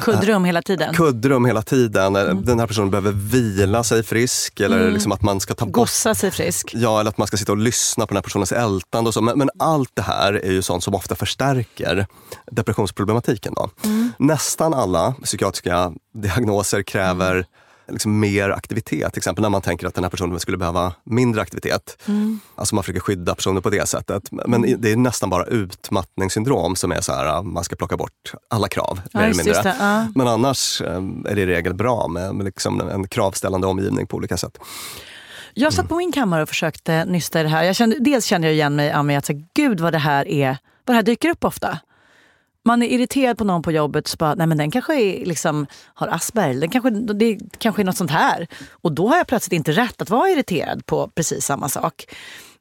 Kuddrum 0.01 0.45
hela 0.45 0.63
tiden? 0.63 0.95
Kuddrum 0.95 1.45
hela 1.45 1.63
tiden. 1.63 2.17
Mm. 2.17 2.45
Den 2.45 2.61
här 2.61 2.67
personen 2.67 2.91
behöver 2.91 3.13
vila 3.13 3.85
sig 3.85 4.03
frisk 4.03 4.61
eller 4.61 4.81
mm. 4.81 4.93
liksom 4.93 5.13
att 5.13 5.23
man 5.23 5.41
ska 5.41 5.55
ta 5.55 5.67
bort... 5.67 5.75
Gossa 5.75 6.15
sig 6.15 6.31
frisk? 6.31 6.75
Ja, 6.75 7.01
eller 7.01 7.11
att 7.11 7.19
man 7.19 7.27
ska 7.27 7.37
sitta 7.37 7.53
och 7.53 7.59
lyssna 7.59 8.07
på 8.07 8.15
den 8.15 8.17
här 8.17 8.23
personens 8.23 8.53
ältande 8.53 9.09
och 9.09 9.15
så. 9.15 9.21
Men, 9.21 9.39
men 9.39 9.51
allt 9.59 9.91
det 9.95 10.03
här 10.03 10.33
är 10.33 10.53
ju 10.53 10.63
sånt 10.63 10.85
som 10.85 10.95
ofta 10.95 11.15
förstärker 11.15 12.07
depressionsproblematiken. 12.51 13.55
Då. 13.57 13.71
Mm. 13.85 14.13
Nästan 14.19 14.75
alla 14.75 15.15
psykiatriska 15.23 15.93
diagnoser 16.15 16.83
kräver 16.83 17.33
mm 17.33 17.45
liksom 17.91 18.21
mer 18.21 18.51
aktivitet. 18.51 19.13
Till 19.13 19.21
exempel 19.21 19.43
när 19.43 19.49
man 19.49 19.63
tänker 19.63 19.87
att 19.87 19.95
den 19.95 20.05
här 20.05 20.11
personen 20.11 20.41
skulle 20.41 20.57
behöva 20.57 20.95
mindre 21.05 21.43
aktivitet. 21.43 22.03
Mm. 22.09 22.41
Alltså 22.55 22.75
man 22.75 22.85
försöker 22.85 23.01
skydda 23.01 23.35
personer 23.35 23.61
på 23.61 23.71
det 23.71 23.89
sättet. 23.89 24.29
Men 24.31 24.65
mm. 24.65 24.81
det 24.81 24.93
är 24.93 24.97
nästan 24.97 25.31
bara 25.31 25.45
utmattningssyndrom 25.45 26.77
som 26.77 26.93
är 26.93 27.01
så 27.01 27.13
här, 27.13 27.43
man 27.43 27.65
ska 27.65 27.77
plocka 27.77 27.97
bort 27.97 28.33
alla 28.49 28.69
krav. 28.69 29.01
Ja, 29.13 29.21
mer 29.21 29.27
eller 29.27 29.45
mindre. 29.45 29.75
Ja. 29.79 30.07
Men 30.15 30.29
annars 30.29 30.81
eh, 30.81 31.03
är 31.27 31.35
det 31.35 31.41
i 31.41 31.47
regel 31.47 31.75
bra 31.75 32.09
med, 32.09 32.35
med 32.35 32.45
liksom 32.45 32.81
en 32.81 33.09
kravställande 33.09 33.67
omgivning 33.67 34.07
på 34.07 34.17
olika 34.17 34.37
sätt. 34.37 34.59
Jag 35.55 35.73
satt 35.73 35.89
på 35.89 35.97
min 35.97 36.13
kammare 36.13 36.43
och 36.43 36.49
försökte 36.49 37.05
nysta 37.05 37.41
i 37.41 37.43
det 37.43 37.49
här. 37.49 37.63
Jag 37.63 37.77
kände, 37.77 37.97
dels 38.01 38.25
kände 38.25 38.47
jag 38.47 38.55
igen 38.55 38.77
mig 38.77 38.91
Ami, 38.91 39.17
att 39.17 39.27
så, 39.27 39.43
gud 39.55 39.81
vad 39.81 39.93
det 39.93 39.99
här 39.99 40.29
är, 40.29 40.49
vad 40.85 40.95
det 40.95 40.97
här 40.97 41.03
dyker 41.03 41.31
upp 41.31 41.45
ofta 41.45 41.79
man 42.71 42.83
är 42.83 42.87
irriterad 42.87 43.39
på 43.39 43.45
någon 43.45 43.63
på 43.63 43.73
jobbet 43.73 44.09
så 44.09 44.17
bara, 44.17 44.35
nej 44.35 44.47
men 44.47 44.59
den 44.59 44.71
kanske 44.71 44.95
är, 44.95 45.27
liksom, 45.27 45.67
har 45.95 46.09
Asperger, 46.09 46.61
den 46.61 46.71
kanske, 46.71 46.91
det 46.91 47.39
kanske 47.59 47.83
är 47.83 47.85
något 47.85 47.97
sånt 47.97 48.11
här. 48.11 48.47
Och 48.71 48.93
då 48.93 49.09
har 49.09 49.17
jag 49.17 49.27
plötsligt 49.27 49.53
inte 49.53 49.73
rätt 49.73 50.03
att 50.03 50.11
vara 50.11 50.31
irriterad 50.31 50.87
på 50.87 51.09
precis 51.15 51.45
samma 51.45 51.69
sak. 51.69 52.05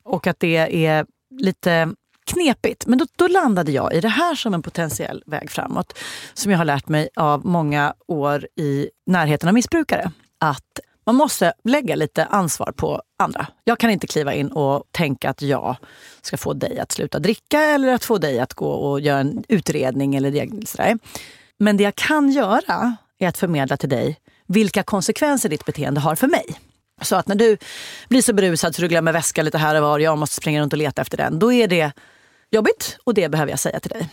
Och 0.04 0.28
att 0.28 0.39
det 0.39 0.86
är 0.86 1.06
lite 1.39 1.94
knepigt. 2.25 2.86
Men 2.86 3.00
då, 3.00 3.06
då, 3.16 3.28
landade 3.28 3.72
jag 3.72 3.94
i 3.94 4.01
det 4.01 4.10
här 4.10 4.36
som 4.36 4.54
en 4.54 4.62
potentiell 4.62 5.24
väg 5.25 5.51
framåt. 5.51 5.98
Som 6.34 6.51
jag 6.51 6.58
har 6.58 6.66
lärt 6.66 6.88
mig 6.88 7.10
av 7.16 7.46
många 7.46 7.94
år 8.08 8.48
i 8.56 8.89
närheten 9.06 9.48
av 9.48 9.54
missbrukare. 9.54 10.12
Att 10.39 10.80
man 11.10 11.16
måste 11.16 11.54
lägga 11.63 11.96
lite 11.96 12.25
ansvar 12.25 12.72
på 12.72 13.01
andra. 13.20 13.48
Jag 13.63 13.80
kan 13.80 13.89
inte 13.89 14.08
kliva 14.08 14.34
in 14.34 14.51
och 14.51 14.84
tänka 14.92 15.30
att 15.30 15.42
jag 15.42 15.75
ska 16.22 16.38
få 16.38 16.54
dig 16.54 16.80
att 16.80 16.92
sluta 16.92 17.20
dricka 17.20 17.62
eller 17.62 17.94
att 17.94 18.04
få 18.04 18.18
dig 18.18 18.39
att 18.39 18.54
gå 18.54 18.70
och 18.72 19.00
göra 19.00 19.20
en 19.20 19.44
utredning 19.48 20.16
eller 20.16 20.66
sådär. 20.66 20.98
Men 21.58 21.78
det 21.78 21.84
jag 21.84 21.96
kan 21.96 22.30
göra 22.30 22.96
är 23.20 23.28
att 23.28 23.38
förmedla 23.38 23.78
till 23.78 23.89
dig 23.89 24.20
vilka 24.48 24.84
konsekvenser 24.84 25.50
ditt 25.50 25.66
beteende 25.66 26.00
har 26.00 26.16
för 26.16 26.28
mig. 26.28 26.46
Så 27.01 27.16
att 27.16 27.28
när 27.28 27.36
du 27.36 27.58
blir 28.10 28.22
så 28.22 28.34
berusad 28.34 28.75
så 28.75 28.82
du 28.82 28.88
glömmer 28.88 29.12
väska 29.12 29.44
lite 29.44 29.58
här 29.58 29.75
och 29.75 29.82
var, 29.82 29.94
och 29.94 30.01
jag 30.01 30.18
måste 30.18 30.36
springa 30.36 30.62
runt 30.62 30.74
och 30.74 30.80
leta 30.80 31.01
efter 31.01 31.18
den. 31.18 31.39
Då 31.39 31.54
är 31.54 31.68
det 31.68 31.92
jobbigt 32.51 32.98
och 33.04 33.13
det 33.13 33.30
behöver 33.30 33.51
jag 33.51 33.60
säga 33.60 33.80
till 33.80 33.92
dig. 33.92 34.10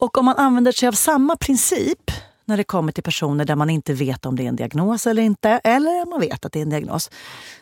Och 0.00 0.18
om 0.18 0.24
man 0.24 0.36
använder 0.36 0.72
sig 0.72 0.88
av 0.88 0.92
samma 0.92 1.36
princip 1.36 2.10
när 2.44 2.56
det 2.56 2.64
kommer 2.64 2.92
till 2.92 3.02
personer 3.02 3.44
där 3.44 3.56
man 3.56 3.70
inte 3.70 3.92
vet 3.92 4.26
om 4.26 4.36
det 4.36 4.42
är 4.42 4.48
en 4.48 4.56
diagnos 4.56 5.06
eller 5.06 5.22
inte. 5.22 5.60
Eller 5.64 6.02
om 6.02 6.10
man 6.10 6.20
vet 6.20 6.44
att 6.44 6.52
det 6.52 6.58
är 6.58 6.62
en 6.62 6.70
diagnos. 6.70 7.10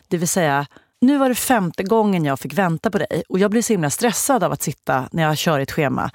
Det 0.07 0.17
vill 0.17 0.27
säga, 0.27 0.67
nu 1.01 1.17
var 1.17 1.29
det 1.29 1.35
femte 1.35 1.83
gången 1.83 2.25
jag 2.25 2.39
fick 2.39 2.53
vänta 2.53 2.91
på 2.91 2.97
dig 2.97 3.23
och 3.29 3.39
jag 3.39 3.51
blir 3.51 3.61
så 3.61 3.73
himla 3.73 3.89
stressad 3.89 4.43
av 4.43 4.51
att 4.51 4.61
sitta 4.61 5.09
när 5.11 5.23
jag 5.23 5.37
kör 5.37 5.59
ett 5.59 5.71
schema 5.71 6.11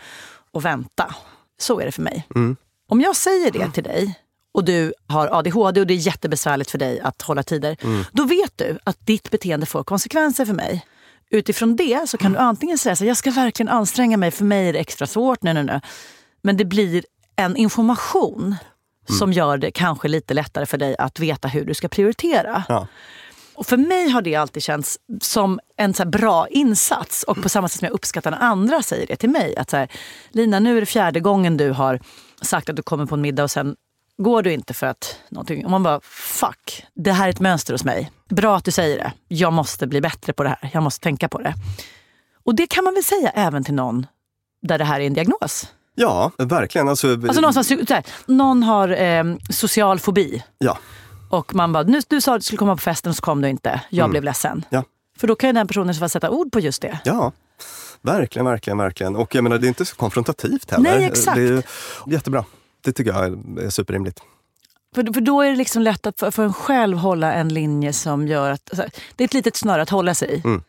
och 0.52 0.64
vänta. 0.64 1.14
Så 1.60 1.80
är 1.80 1.86
det 1.86 1.92
för 1.92 2.02
mig. 2.02 2.26
Mm. 2.34 2.56
Om 2.88 3.00
jag 3.00 3.16
säger 3.16 3.50
det 3.50 3.70
till 3.70 3.84
dig 3.84 4.18
och 4.52 4.64
du 4.64 4.94
har 5.06 5.28
ADHD 5.38 5.80
och 5.80 5.86
det 5.86 5.94
är 5.94 6.06
jättebesvärligt 6.06 6.70
för 6.70 6.78
dig 6.78 7.00
att 7.00 7.22
hålla 7.22 7.42
tider. 7.42 7.76
Mm. 7.82 8.04
Då 8.12 8.24
vet 8.24 8.58
du 8.58 8.78
att 8.84 9.06
ditt 9.06 9.30
beteende 9.30 9.66
får 9.66 9.84
konsekvenser 9.84 10.44
för 10.44 10.54
mig. 10.54 10.86
Utifrån 11.30 11.76
det 11.76 12.08
så 12.08 12.18
kan 12.18 12.32
du 12.32 12.38
antingen 12.38 12.78
säga 12.78 12.92
att 12.92 13.00
jag 13.00 13.16
ska 13.16 13.30
verkligen 13.30 13.68
anstränga 13.68 14.16
mig, 14.16 14.30
för 14.30 14.44
mig 14.44 14.68
är 14.68 14.72
det 14.72 14.78
extra 14.78 15.06
svårt. 15.06 15.42
Nu, 15.42 15.52
nu, 15.52 15.62
nu. 15.62 15.80
Men 16.42 16.56
det 16.56 16.64
blir 16.64 17.04
en 17.38 17.56
information 17.56 18.44
mm. 18.44 19.18
som 19.18 19.32
gör 19.32 19.58
det 19.58 19.70
kanske 19.70 20.08
lite 20.08 20.34
lättare 20.34 20.66
för 20.66 20.78
dig 20.78 20.96
att 20.98 21.20
veta 21.20 21.48
hur 21.48 21.64
du 21.64 21.74
ska 21.74 21.88
prioritera. 21.88 22.64
Ja. 22.68 22.86
Och 23.54 23.66
för 23.66 23.76
mig 23.76 24.08
har 24.08 24.22
det 24.22 24.34
alltid 24.34 24.62
känts 24.62 24.98
som 25.20 25.60
en 25.76 25.94
så 25.94 26.04
bra 26.04 26.48
insats. 26.48 27.22
Och 27.22 27.42
på 27.42 27.48
samma 27.48 27.68
sätt 27.68 27.78
som 27.78 27.86
jag 27.86 27.94
uppskattar 27.94 28.30
när 28.30 28.38
andra 28.38 28.82
säger 28.82 29.06
det 29.06 29.16
till 29.16 29.30
mig. 29.30 29.56
Att 29.56 29.70
så 29.70 29.76
här, 29.76 29.88
Lina, 30.30 30.58
nu 30.58 30.76
är 30.76 30.80
det 30.80 30.86
fjärde 30.86 31.20
gången 31.20 31.56
du 31.56 31.70
har 31.70 32.00
sagt 32.42 32.68
att 32.68 32.76
du 32.76 32.82
kommer 32.82 33.06
på 33.06 33.14
en 33.14 33.20
middag 33.20 33.42
och 33.42 33.50
sen 33.50 33.76
går 34.18 34.42
du 34.42 34.52
inte 34.52 34.74
för 34.74 34.86
att 34.86 35.20
någonting... 35.28 35.64
Och 35.64 35.70
man 35.70 35.82
bara, 35.82 36.00
fuck, 36.04 36.86
det 36.94 37.12
här 37.12 37.26
är 37.26 37.30
ett 37.30 37.40
mönster 37.40 37.74
hos 37.74 37.84
mig. 37.84 38.10
Bra 38.28 38.56
att 38.56 38.64
du 38.64 38.70
säger 38.70 38.98
det. 38.98 39.12
Jag 39.28 39.52
måste 39.52 39.86
bli 39.86 40.00
bättre 40.00 40.32
på 40.32 40.42
det 40.42 40.48
här. 40.48 40.70
Jag 40.72 40.82
måste 40.82 41.02
tänka 41.02 41.28
på 41.28 41.38
det. 41.38 41.54
Och 42.44 42.54
det 42.54 42.66
kan 42.66 42.84
man 42.84 42.94
väl 42.94 43.04
säga 43.04 43.30
även 43.30 43.64
till 43.64 43.74
någon 43.74 44.06
där 44.62 44.78
det 44.78 44.84
här 44.84 45.00
är 45.00 45.06
en 45.06 45.14
diagnos. 45.14 45.66
Ja, 46.00 46.32
verkligen. 46.38 46.88
Alltså, 46.88 47.12
alltså 47.12 47.40
någon, 47.40 47.64
som, 47.64 47.78
här, 47.88 48.04
någon 48.26 48.62
har 48.62 49.02
eh, 49.02 49.24
social 49.50 49.98
fobi. 49.98 50.42
Ja. 50.58 50.78
Och 51.30 51.54
man 51.54 51.72
bara, 51.72 51.82
nu, 51.82 52.00
du 52.08 52.20
sa 52.20 52.34
att 52.34 52.40
du 52.40 52.44
skulle 52.44 52.58
komma 52.58 52.76
på 52.76 52.80
festen 52.80 53.10
och 53.10 53.16
så 53.16 53.22
kom 53.22 53.42
du 53.42 53.48
inte. 53.48 53.80
Jag 53.90 54.04
mm. 54.04 54.10
blev 54.10 54.24
ledsen. 54.24 54.64
Ja. 54.70 54.84
För 55.18 55.26
då 55.26 55.34
kan 55.34 55.48
ju 55.48 55.52
den 55.52 55.66
personen 55.66 55.94
så 55.94 56.08
sätta 56.08 56.30
ord 56.30 56.52
på 56.52 56.60
just 56.60 56.82
det. 56.82 56.98
Ja, 57.04 57.32
verkligen, 58.02 58.46
verkligen, 58.46 58.78
verkligen. 58.78 59.16
Och 59.16 59.34
jag 59.34 59.44
menar, 59.44 59.58
det 59.58 59.66
är 59.66 59.68
inte 59.68 59.84
så 59.84 59.96
konfrontativt 59.96 60.70
heller. 60.70 60.90
Nej, 60.90 61.04
exakt. 61.04 61.36
Det 61.36 61.42
är 61.42 61.62
jättebra. 62.06 62.44
Det 62.84 62.92
tycker 62.92 63.12
jag 63.12 63.24
är 63.64 63.70
superrimligt. 63.70 64.20
För, 64.94 65.12
för 65.12 65.20
då 65.20 65.42
är 65.42 65.50
det 65.50 65.56
liksom 65.56 65.82
lätt 65.82 66.06
att 66.06 66.20
för, 66.20 66.30
för 66.30 66.44
en 66.44 66.52
själv 66.52 66.98
hålla 66.98 67.32
en 67.32 67.48
linje 67.48 67.92
som 67.92 68.28
gör 68.28 68.50
att... 68.50 68.70
Alltså, 68.70 69.00
det 69.16 69.24
är 69.24 69.28
ett 69.28 69.34
litet 69.34 69.56
snöre 69.56 69.82
att 69.82 69.90
hålla 69.90 70.14
sig 70.14 70.28
i. 70.28 70.42
Mm. 70.44 70.62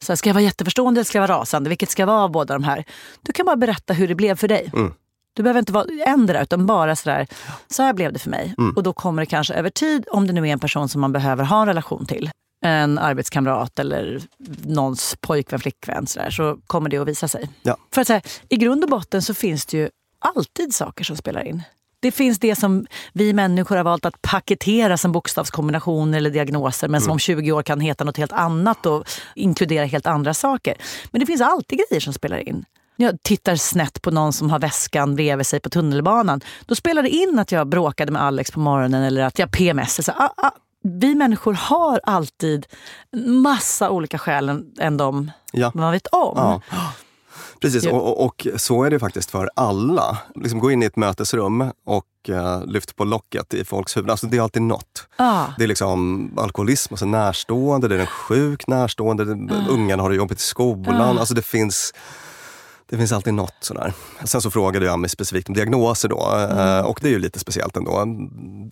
Så 0.00 0.12
här, 0.12 0.16
ska 0.16 0.28
jag 0.28 0.34
vara 0.34 0.44
jätteförstående 0.44 0.98
eller 0.98 1.04
ska 1.04 1.18
jag 1.18 1.28
vara 1.28 1.38
rasande? 1.40 1.68
Vilket 1.68 1.90
ska 1.90 2.02
jag 2.02 2.06
vara 2.06 2.20
av 2.20 2.30
båda 2.30 2.54
de 2.54 2.64
här? 2.64 2.84
Du 3.22 3.32
kan 3.32 3.46
bara 3.46 3.56
berätta 3.56 3.94
hur 3.94 4.08
det 4.08 4.14
blev 4.14 4.36
för 4.36 4.48
dig. 4.48 4.70
Mm. 4.72 4.92
Du 5.34 5.42
behöver 5.42 5.58
inte 5.58 5.72
vara 5.72 5.86
ändra 6.06 6.42
utan 6.42 6.66
bara 6.66 6.96
sådär, 6.96 7.26
så 7.68 7.82
här 7.82 7.92
blev 7.92 8.12
det 8.12 8.18
för 8.18 8.30
mig. 8.30 8.54
Mm. 8.58 8.74
Och 8.76 8.82
då 8.82 8.92
kommer 8.92 9.22
det 9.22 9.26
kanske 9.26 9.54
över 9.54 9.70
tid, 9.70 10.06
om 10.10 10.26
det 10.26 10.32
nu 10.32 10.48
är 10.48 10.52
en 10.52 10.58
person 10.58 10.88
som 10.88 11.00
man 11.00 11.12
behöver 11.12 11.44
ha 11.44 11.60
en 11.60 11.66
relation 11.66 12.06
till, 12.06 12.30
en 12.64 12.98
arbetskamrat 12.98 13.78
eller 13.78 14.22
någons 14.64 15.16
pojkvän, 15.20 15.60
flickvän, 15.60 16.06
så, 16.06 16.18
där, 16.18 16.30
så 16.30 16.58
kommer 16.66 16.90
det 16.90 16.98
att 16.98 17.08
visa 17.08 17.28
sig. 17.28 17.48
Ja. 17.62 17.76
För 17.94 18.00
att 18.00 18.06
så 18.06 18.12
här, 18.12 18.22
i 18.48 18.56
grund 18.56 18.84
och 18.84 18.90
botten 18.90 19.22
så 19.22 19.34
finns 19.34 19.66
det 19.66 19.76
ju 19.76 19.90
alltid 20.18 20.74
saker 20.74 21.04
som 21.04 21.16
spelar 21.16 21.46
in. 21.46 21.62
Det 22.04 22.12
finns 22.12 22.38
det 22.38 22.56
som 22.56 22.86
vi 23.12 23.32
människor 23.32 23.76
har 23.76 23.84
valt 23.84 24.04
att 24.04 24.22
paketera 24.22 24.96
som 24.96 25.12
bokstavskombinationer 25.12 26.18
eller 26.18 26.30
diagnoser 26.30 26.88
men 26.88 27.00
som 27.00 27.06
mm. 27.06 27.12
om 27.12 27.18
20 27.18 27.52
år 27.52 27.62
kan 27.62 27.80
heta 27.80 28.04
något 28.04 28.16
helt 28.16 28.32
annat 28.32 28.86
och 28.86 29.04
inkludera 29.34 29.84
helt 29.84 30.06
andra 30.06 30.34
saker. 30.34 30.74
Men 31.10 31.20
det 31.20 31.26
finns 31.26 31.40
alltid 31.40 31.78
grejer 31.78 32.00
som 32.00 32.12
spelar 32.12 32.48
in. 32.48 32.64
När 32.96 33.06
jag 33.06 33.22
tittar 33.22 33.56
snett 33.56 34.02
på 34.02 34.10
någon 34.10 34.32
som 34.32 34.50
har 34.50 34.58
väskan 34.58 35.14
bredvid 35.14 35.46
sig 35.46 35.60
på 35.60 35.70
tunnelbanan, 35.70 36.40
då 36.66 36.74
spelar 36.74 37.02
det 37.02 37.08
in 37.08 37.38
att 37.38 37.52
jag 37.52 37.68
bråkade 37.68 38.12
med 38.12 38.22
Alex 38.22 38.50
på 38.50 38.60
morgonen 38.60 39.02
eller 39.02 39.22
att 39.22 39.38
jag 39.38 39.50
PMS. 39.50 40.04
Så, 40.04 40.12
ah, 40.12 40.32
ah, 40.36 40.50
vi 40.82 41.14
människor 41.14 41.52
har 41.52 42.00
alltid 42.04 42.66
massa 43.26 43.90
olika 43.90 44.18
skäl 44.18 44.62
än 44.78 44.96
de 44.96 45.30
ja. 45.52 45.72
man 45.74 45.92
vet 45.92 46.06
om. 46.06 46.36
Ja. 46.36 46.60
Precis, 47.64 47.86
och, 47.86 48.24
och, 48.24 48.46
så 48.56 48.84
är 48.84 48.90
det 48.90 48.98
faktiskt 48.98 49.30
för 49.30 49.50
alla. 49.56 50.18
Liksom 50.34 50.60
gå 50.60 50.70
in 50.70 50.82
i 50.82 50.86
ett 50.86 50.96
mötesrum 50.96 51.70
och 51.86 52.04
uh, 52.28 52.66
lyft 52.66 52.96
på 52.96 53.04
locket 53.04 53.54
i 53.54 53.64
folks 53.64 53.96
huvuden. 53.96 54.10
Alltså 54.10 54.26
det 54.26 54.36
är 54.36 54.40
alltid 54.40 54.62
något. 54.62 55.06
Ah. 55.16 55.44
Det 55.58 55.64
är 55.64 55.68
liksom 55.68 56.30
alkoholism 56.38 56.94
en 57.02 57.10
närstående, 57.10 57.88
det 57.88 57.94
är 57.94 57.98
en 57.98 58.06
sjuk 58.06 58.66
närstående, 58.66 59.54
ah. 59.54 59.70
ungarna 59.70 60.02
har 60.02 60.10
det 60.10 60.16
jobbigt 60.16 60.38
i 60.38 60.42
skolan. 60.42 61.16
Ah. 61.16 61.20
Alltså 61.20 61.34
det 61.34 61.42
finns 61.42 61.92
det 62.86 62.96
finns 62.96 63.12
alltid 63.12 63.34
något 63.34 63.54
sådär. 63.60 63.92
Sen 64.24 64.42
så 64.42 64.50
frågade 64.50 64.86
jag 64.86 64.98
mig 64.98 65.10
specifikt 65.10 65.48
om 65.48 65.54
diagnoser 65.54 66.08
då. 66.08 66.30
Mm. 66.50 66.86
Och 66.86 66.98
det 67.02 67.08
är 67.08 67.12
ju 67.12 67.18
lite 67.18 67.38
speciellt 67.38 67.76
ändå. 67.76 68.04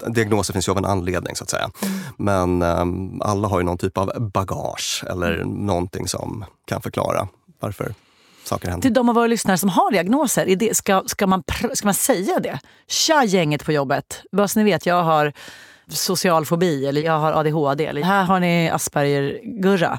Diagnoser 0.08 0.52
finns 0.52 0.68
ju 0.68 0.72
av 0.72 0.78
en 0.78 0.84
anledning 0.84 1.36
så 1.36 1.44
att 1.44 1.50
säga. 1.50 1.70
Mm. 1.82 1.98
Men 2.16 2.78
um, 2.80 3.22
alla 3.22 3.48
har 3.48 3.58
ju 3.58 3.64
någon 3.64 3.78
typ 3.78 3.98
av 3.98 4.30
bagage 4.32 5.04
eller 5.10 5.32
mm. 5.34 5.48
någonting 5.48 6.08
som 6.08 6.44
kan 6.66 6.82
förklara 6.82 7.28
varför 7.60 7.94
saker 8.44 8.68
händer. 8.68 8.82
Till 8.82 8.94
de 8.94 9.08
av 9.08 9.14
våra 9.14 9.26
lyssnare 9.26 9.58
som 9.58 9.68
har 9.68 9.90
diagnoser, 9.90 10.56
det, 10.56 10.76
ska, 10.76 11.02
ska, 11.06 11.26
man, 11.26 11.42
ska 11.74 11.86
man 11.86 11.94
säga 11.94 12.40
det? 12.40 12.58
Tja 12.86 13.24
gänget 13.24 13.64
på 13.64 13.72
jobbet! 13.72 14.22
Bara 14.32 14.48
så 14.48 14.58
ni 14.58 14.64
vet, 14.64 14.86
jag 14.86 15.02
har 15.02 15.32
social 15.88 16.46
fobi 16.46 16.86
eller 16.86 17.02
jag 17.02 17.18
har 17.18 17.32
ADHD. 17.32 17.86
Eller 17.86 18.02
här 18.02 18.24
har 18.24 18.40
ni 18.40 18.70
Asperger-Gurra. 18.70 19.98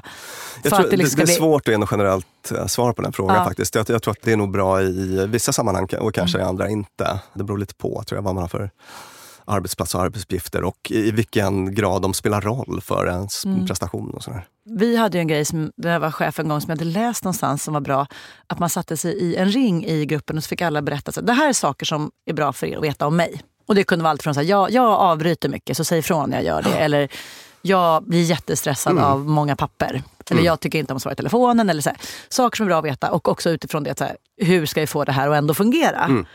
det, 0.62 0.90
det, 0.90 0.96
liksom 0.96 1.24
det 1.24 1.32
är 1.32 1.36
svårt 1.36 1.68
att 1.68 1.72
ge 1.72 1.78
något 1.78 1.88
generellt 1.92 2.52
eh, 2.52 2.66
svar 2.66 2.92
på 2.92 3.02
den 3.02 3.12
frågan 3.12 3.36
ja. 3.36 3.44
faktiskt. 3.44 3.74
Jag, 3.74 3.90
jag, 3.90 4.02
tror 4.02 4.12
att 4.12 4.22
det 4.22 4.32
är 4.32 4.36
nog 4.36 4.52
bra 4.52 4.82
i 4.82 5.26
vissa 5.28 5.52
sammanhang 5.52 5.88
och 6.00 6.14
kanske 6.14 6.38
mm. 6.38 6.46
i 6.46 6.48
andra 6.48 6.68
inte. 6.68 7.20
Det 7.34 7.44
beror 7.44 7.58
lite 7.58 7.74
på 7.74 8.02
tror 8.06 8.18
jag, 8.18 8.22
vad 8.22 8.34
man 8.34 8.42
har 8.42 8.48
för 8.48 8.70
arbetsplats 9.44 9.94
och 9.94 10.00
arbetsuppgifter 10.00 10.64
och 10.64 10.90
i 10.90 11.10
vilken 11.10 11.74
grad 11.74 12.02
de 12.02 12.14
spelar 12.14 12.40
roll 12.40 12.80
för 12.80 13.06
ens 13.06 13.44
mm. 13.44 13.66
prestation. 13.66 14.10
och 14.10 14.22
sådär. 14.22 14.46
Vi 14.78 14.96
hade 14.96 15.18
en 15.18 15.28
grej 15.28 15.44
som, 15.44 15.72
när 15.76 15.92
jag 15.92 16.00
var 16.00 16.10
chef 16.10 16.38
en 16.38 16.48
gång 16.48 16.60
som 16.60 16.70
jag 16.70 16.78
hade 16.78 16.90
läst 16.90 17.24
någonstans 17.24 17.62
som 17.62 17.74
var 17.74 17.80
bra. 17.80 18.06
Att 18.46 18.58
man 18.58 18.70
satte 18.70 18.96
sig 18.96 19.12
i 19.12 19.36
en 19.36 19.48
ring 19.48 19.84
i 19.84 20.06
gruppen 20.06 20.36
och 20.36 20.44
så 20.44 20.48
fick 20.48 20.62
alla 20.62 20.82
berätta. 20.82 21.12
Så, 21.12 21.20
det 21.20 21.32
här 21.32 21.48
är 21.48 21.52
saker 21.52 21.86
som 21.86 22.10
är 22.26 22.32
bra 22.32 22.52
för 22.52 22.66
er 22.66 22.76
att 22.76 22.82
veta 22.84 23.06
om 23.06 23.16
mig. 23.16 23.42
Och 23.66 23.74
det 23.74 23.84
kunde 23.84 24.02
vara 24.02 24.10
allt 24.10 24.22
från 24.22 24.38
att 24.38 24.46
jag, 24.46 24.70
jag 24.70 24.86
avbryter 24.86 25.48
mycket 25.48 25.76
så 25.76 25.84
säg 25.84 25.98
ifrån 25.98 26.30
när 26.30 26.36
jag 26.36 26.44
gör 26.44 26.62
det. 26.62 26.78
Eller 26.78 27.08
jag 27.62 28.04
blir 28.04 28.22
jättestressad 28.22 28.92
mm. 28.92 29.04
av 29.04 29.24
många 29.24 29.56
papper. 29.56 30.02
Eller 30.30 30.40
mm. 30.40 30.44
jag 30.44 30.60
tycker 30.60 30.78
inte 30.78 30.92
om 30.92 30.96
att 30.96 31.02
svara 31.02 31.12
i 31.12 31.16
telefonen. 31.16 31.70
Eller 31.70 31.82
så 31.82 31.88
här. 31.88 31.98
Saker 32.28 32.56
som 32.56 32.66
är 32.66 32.68
bra 32.68 32.78
att 32.78 32.84
veta 32.84 33.10
och 33.10 33.28
också 33.28 33.50
utifrån 33.50 33.82
det, 33.82 33.98
så 33.98 34.04
här, 34.04 34.16
hur 34.36 34.66
ska 34.66 34.80
vi 34.80 34.86
få 34.86 35.04
det 35.04 35.12
här 35.12 35.28
att 35.28 35.36
ändå 35.36 35.54
fungera? 35.54 36.04
Mm. 36.04 36.26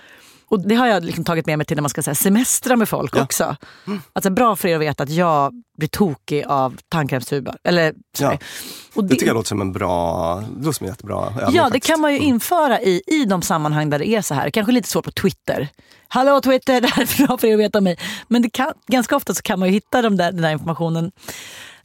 Och 0.50 0.68
det 0.68 0.76
har 0.76 0.88
jag 0.88 1.04
liksom 1.04 1.24
tagit 1.24 1.46
med 1.46 1.58
mig 1.58 1.66
till 1.66 1.78
när 1.78 1.82
man 1.82 1.90
ska 1.90 2.02
säga, 2.04 2.16
semestra 2.16 2.76
med 2.76 2.90
folk 2.90 3.16
ja. 3.16 3.24
också. 3.24 3.56
Mm. 3.88 4.02
Alltså, 4.14 4.30
bra 4.30 4.56
för 4.56 4.68
er 4.68 4.76
att 4.76 4.82
veta 4.82 5.04
att 5.04 5.10
jag 5.10 5.54
blir 5.78 5.90
tokig 5.90 6.44
av 6.48 6.78
tandkrämstuber. 6.90 7.56
Eller, 7.64 7.94
ja. 8.20 8.38
och 8.94 9.04
det, 9.04 9.10
det 9.10 9.16
tycker 9.16 9.28
jag 9.28 9.34
låter 9.34 9.48
som 9.48 9.62
en 9.62 9.72
bra, 9.72 10.36
det 10.36 10.66
låter 10.66 10.78
som 10.78 10.86
en 10.86 10.92
jättebra 10.92 11.26
övning, 11.26 11.40
Ja, 11.40 11.52
det 11.52 11.60
faktiskt. 11.60 11.88
kan 11.88 12.02
man 12.02 12.12
ju 12.12 12.18
mm. 12.18 12.30
införa 12.30 12.82
i, 12.82 13.02
i 13.08 13.26
de 13.26 13.42
sammanhang 13.42 13.90
där 13.90 14.00
det 14.00 14.10
är 14.10 14.22
så 14.22 14.34
här. 14.34 14.50
Kanske 14.50 14.72
lite 14.72 14.90
svårt 14.90 15.06
på 15.06 15.12
Twitter. 15.12 15.68
Hallå 16.08 16.42
Twitter, 16.42 16.82
det 16.82 16.88
här 16.88 17.04
är 17.04 17.28
bra 17.28 17.38
för 17.38 17.48
er 17.48 17.54
att 17.54 17.60
veta 17.60 17.78
om 17.78 17.84
mig. 17.84 17.98
Men 18.28 18.50
kan, 18.50 18.74
ganska 18.88 19.16
ofta 19.16 19.34
så 19.34 19.42
kan 19.42 19.60
man 19.60 19.68
ju 19.68 19.74
hitta 19.74 20.02
de 20.02 20.18
där, 20.18 20.32
den 20.32 20.42
där 20.42 20.52
informationen 20.52 21.12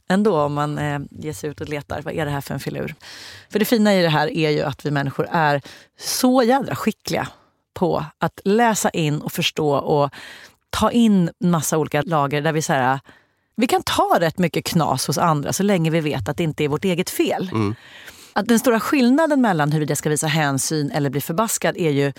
ändå 0.09 0.41
om 0.41 0.53
man 0.53 0.77
eh, 0.77 0.99
ger 1.11 1.33
sig 1.33 1.49
ut 1.49 1.61
och 1.61 1.69
letar. 1.69 2.01
Vad 2.01 2.13
är 2.13 2.25
det 2.25 2.31
här 2.31 2.41
för 2.41 2.53
en 2.53 2.59
filur? 2.59 2.95
För 3.49 3.59
det 3.59 3.65
fina 3.65 3.95
i 3.95 4.01
det 4.01 4.09
här 4.09 4.37
är 4.37 4.49
ju 4.49 4.61
att 4.61 4.85
vi 4.85 4.91
människor 4.91 5.27
är 5.31 5.61
så 5.99 6.43
jädra 6.43 6.75
skickliga 6.75 7.27
på 7.75 8.05
att 8.17 8.39
läsa 8.45 8.89
in 8.89 9.21
och 9.21 9.31
förstå 9.31 9.75
och 9.75 10.09
ta 10.69 10.91
in 10.91 11.29
massa 11.39 11.77
olika 11.77 12.01
lager 12.01 12.41
där 12.41 12.53
vi 12.53 12.61
så 12.61 12.73
här, 12.73 12.99
vi 13.55 13.67
kan 13.67 13.83
ta 13.83 14.17
rätt 14.19 14.37
mycket 14.37 14.65
knas 14.65 15.07
hos 15.07 15.17
andra 15.17 15.53
så 15.53 15.63
länge 15.63 15.89
vi 15.89 15.99
vet 15.99 16.29
att 16.29 16.37
det 16.37 16.43
inte 16.43 16.63
är 16.63 16.67
vårt 16.67 16.85
eget 16.85 17.09
fel. 17.09 17.49
Mm. 17.53 17.75
Att 18.33 18.47
den 18.47 18.59
stora 18.59 18.79
skillnaden 18.79 19.41
mellan 19.41 19.71
huruvida 19.71 19.95
ska 19.95 20.09
visa 20.09 20.27
hänsyn 20.27 20.91
eller 20.91 21.09
bli 21.09 21.21
förbaskad 21.21 21.77
är 21.77 21.89
ju 21.89 22.13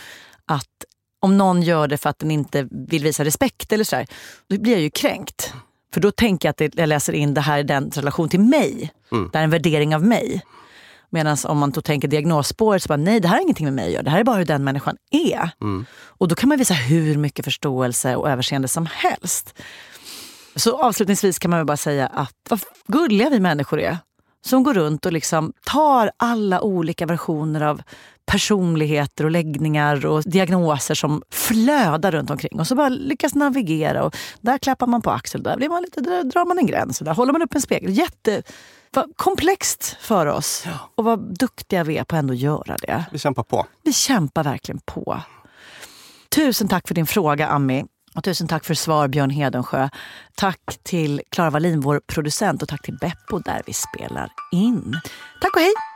att 0.47 0.85
om 1.21 1.39
någon 1.39 1.63
gör 1.63 1.89
det 1.89 1.99
för 1.99 2.11
att 2.11 2.19
den 2.19 2.31
inte 2.31 2.69
vill 2.71 3.05
visa 3.05 3.25
respekt 3.25 3.73
eller 3.73 3.85
sådär, 3.85 4.07
då 4.49 4.59
blir 4.59 4.73
jag 4.73 4.83
ju 4.83 4.91
kränkt. 4.91 5.53
För 5.95 6.01
då 6.01 6.11
tänker 6.11 6.49
jag 6.49 6.67
att 6.67 6.79
jag 6.79 6.89
läser 6.89 7.13
in 7.13 7.35
det 7.35 7.41
här 7.41 7.59
i 7.59 7.63
den 7.63 7.91
relation 7.91 8.29
till 8.29 8.41
mig. 8.41 8.93
Mm. 9.13 9.31
Det 9.33 9.39
är 9.39 9.43
en 9.43 9.51
värdering 9.51 9.95
av 9.95 10.05
mig. 10.05 10.43
Medan 11.11 11.37
om 11.45 11.59
man 11.59 11.71
då 11.71 11.81
tänker 11.81 12.09
diagnosspåret 12.09 12.83
så 12.83 12.89
bara, 12.89 12.97
nej 12.97 13.21
det 13.21 13.29
här 13.29 13.35
har 13.35 13.43
ingenting 13.43 13.67
med 13.67 13.75
mig 13.75 13.87
att 13.87 13.93
göra. 13.93 14.03
Det 14.03 14.11
här 14.11 14.21
är 14.21 14.25
bara 14.25 14.37
hur 14.37 14.45
den 14.45 14.65
människan 14.65 14.97
är. 15.11 15.51
Mm. 15.61 15.87
Och 16.05 16.29
då 16.29 16.35
kan 16.35 16.49
man 16.49 16.59
visa 16.59 16.75
hur 16.75 17.17
mycket 17.17 17.45
förståelse 17.45 18.17
och 18.17 18.31
överseende 18.31 18.69
som 18.69 18.87
helst. 18.87 19.55
Så 20.57 20.83
avslutningsvis 20.83 21.39
kan 21.39 21.51
man 21.51 21.67
bara 21.67 21.77
säga 21.77 22.07
att 22.07 22.35
vad 22.49 22.61
gulliga 22.87 23.31
vi 23.31 23.41
människor 23.41 23.81
är. 23.81 23.99
Som 24.47 24.63
går 24.63 24.75
runt 24.75 25.07
och 25.07 25.13
liksom 25.13 25.53
tar 25.65 26.11
alla 26.17 26.61
olika 26.61 27.07
versioner 27.07 27.61
av 27.61 27.83
personligheter 28.27 29.25
och 29.25 29.31
läggningar 29.31 30.07
och 30.07 30.23
diagnoser 30.27 30.95
som 30.95 31.23
flödar 31.31 32.13
runt 32.13 32.31
omkring. 32.31 32.61
Och 32.61 32.67
så 32.67 32.75
bara 32.75 32.89
lyckas 32.89 33.35
navigera. 33.35 34.05
Och 34.05 34.17
där 34.41 34.59
klappar 34.59 34.87
man 34.87 35.03
på 35.03 35.11
axeln, 35.11 35.45
där, 35.45 35.57
blir 35.57 35.69
man 35.69 35.83
lite, 35.83 36.01
där 36.01 36.25
drar 36.25 36.45
man 36.45 36.59
en 36.59 36.67
gräns. 36.67 36.99
Där 36.99 37.15
håller 37.15 37.33
man 37.33 37.43
upp 37.43 37.55
en 37.55 37.63
spegel. 37.63 37.99
Jätte 37.99 38.43
komplext 39.17 39.97
för 40.01 40.27
oss. 40.27 40.63
Ja. 40.67 40.91
Och 40.95 41.05
vad 41.05 41.39
duktiga 41.39 41.85
vi 41.85 41.97
är 41.97 42.05
på 42.05 42.17
att 42.17 42.21
ändå 42.21 42.35
göra 42.35 42.77
det. 42.77 43.05
Vi 43.13 43.19
kämpar 43.19 43.43
på. 43.43 43.67
Vi 43.83 43.93
kämpar 43.93 44.45
verkligen 44.45 44.81
på. 44.85 45.21
Tusen 46.29 46.69
tack 46.69 46.89
för 46.89 46.95
din 46.95 47.07
fråga, 47.07 47.49
Ami. 47.49 47.85
Och 48.15 48.25
tusen 48.25 48.49
tack 48.49 48.65
för 48.65 48.75
svar, 48.75 49.09
Björn 49.09 49.31
Hedensjö. 49.31 49.89
Tack 50.35 50.79
till 50.83 51.23
Klara 51.31 51.51
Wallin, 51.51 51.81
vår 51.81 52.01
producent. 52.07 52.63
Och 52.63 52.69
tack 52.69 52.83
till 52.83 52.97
Beppo, 53.01 53.39
där 53.39 53.63
vi 53.67 53.73
spelar 53.73 54.29
in. 54.53 55.01
Tack 55.41 55.57
och 55.57 55.63
hej! 55.63 55.96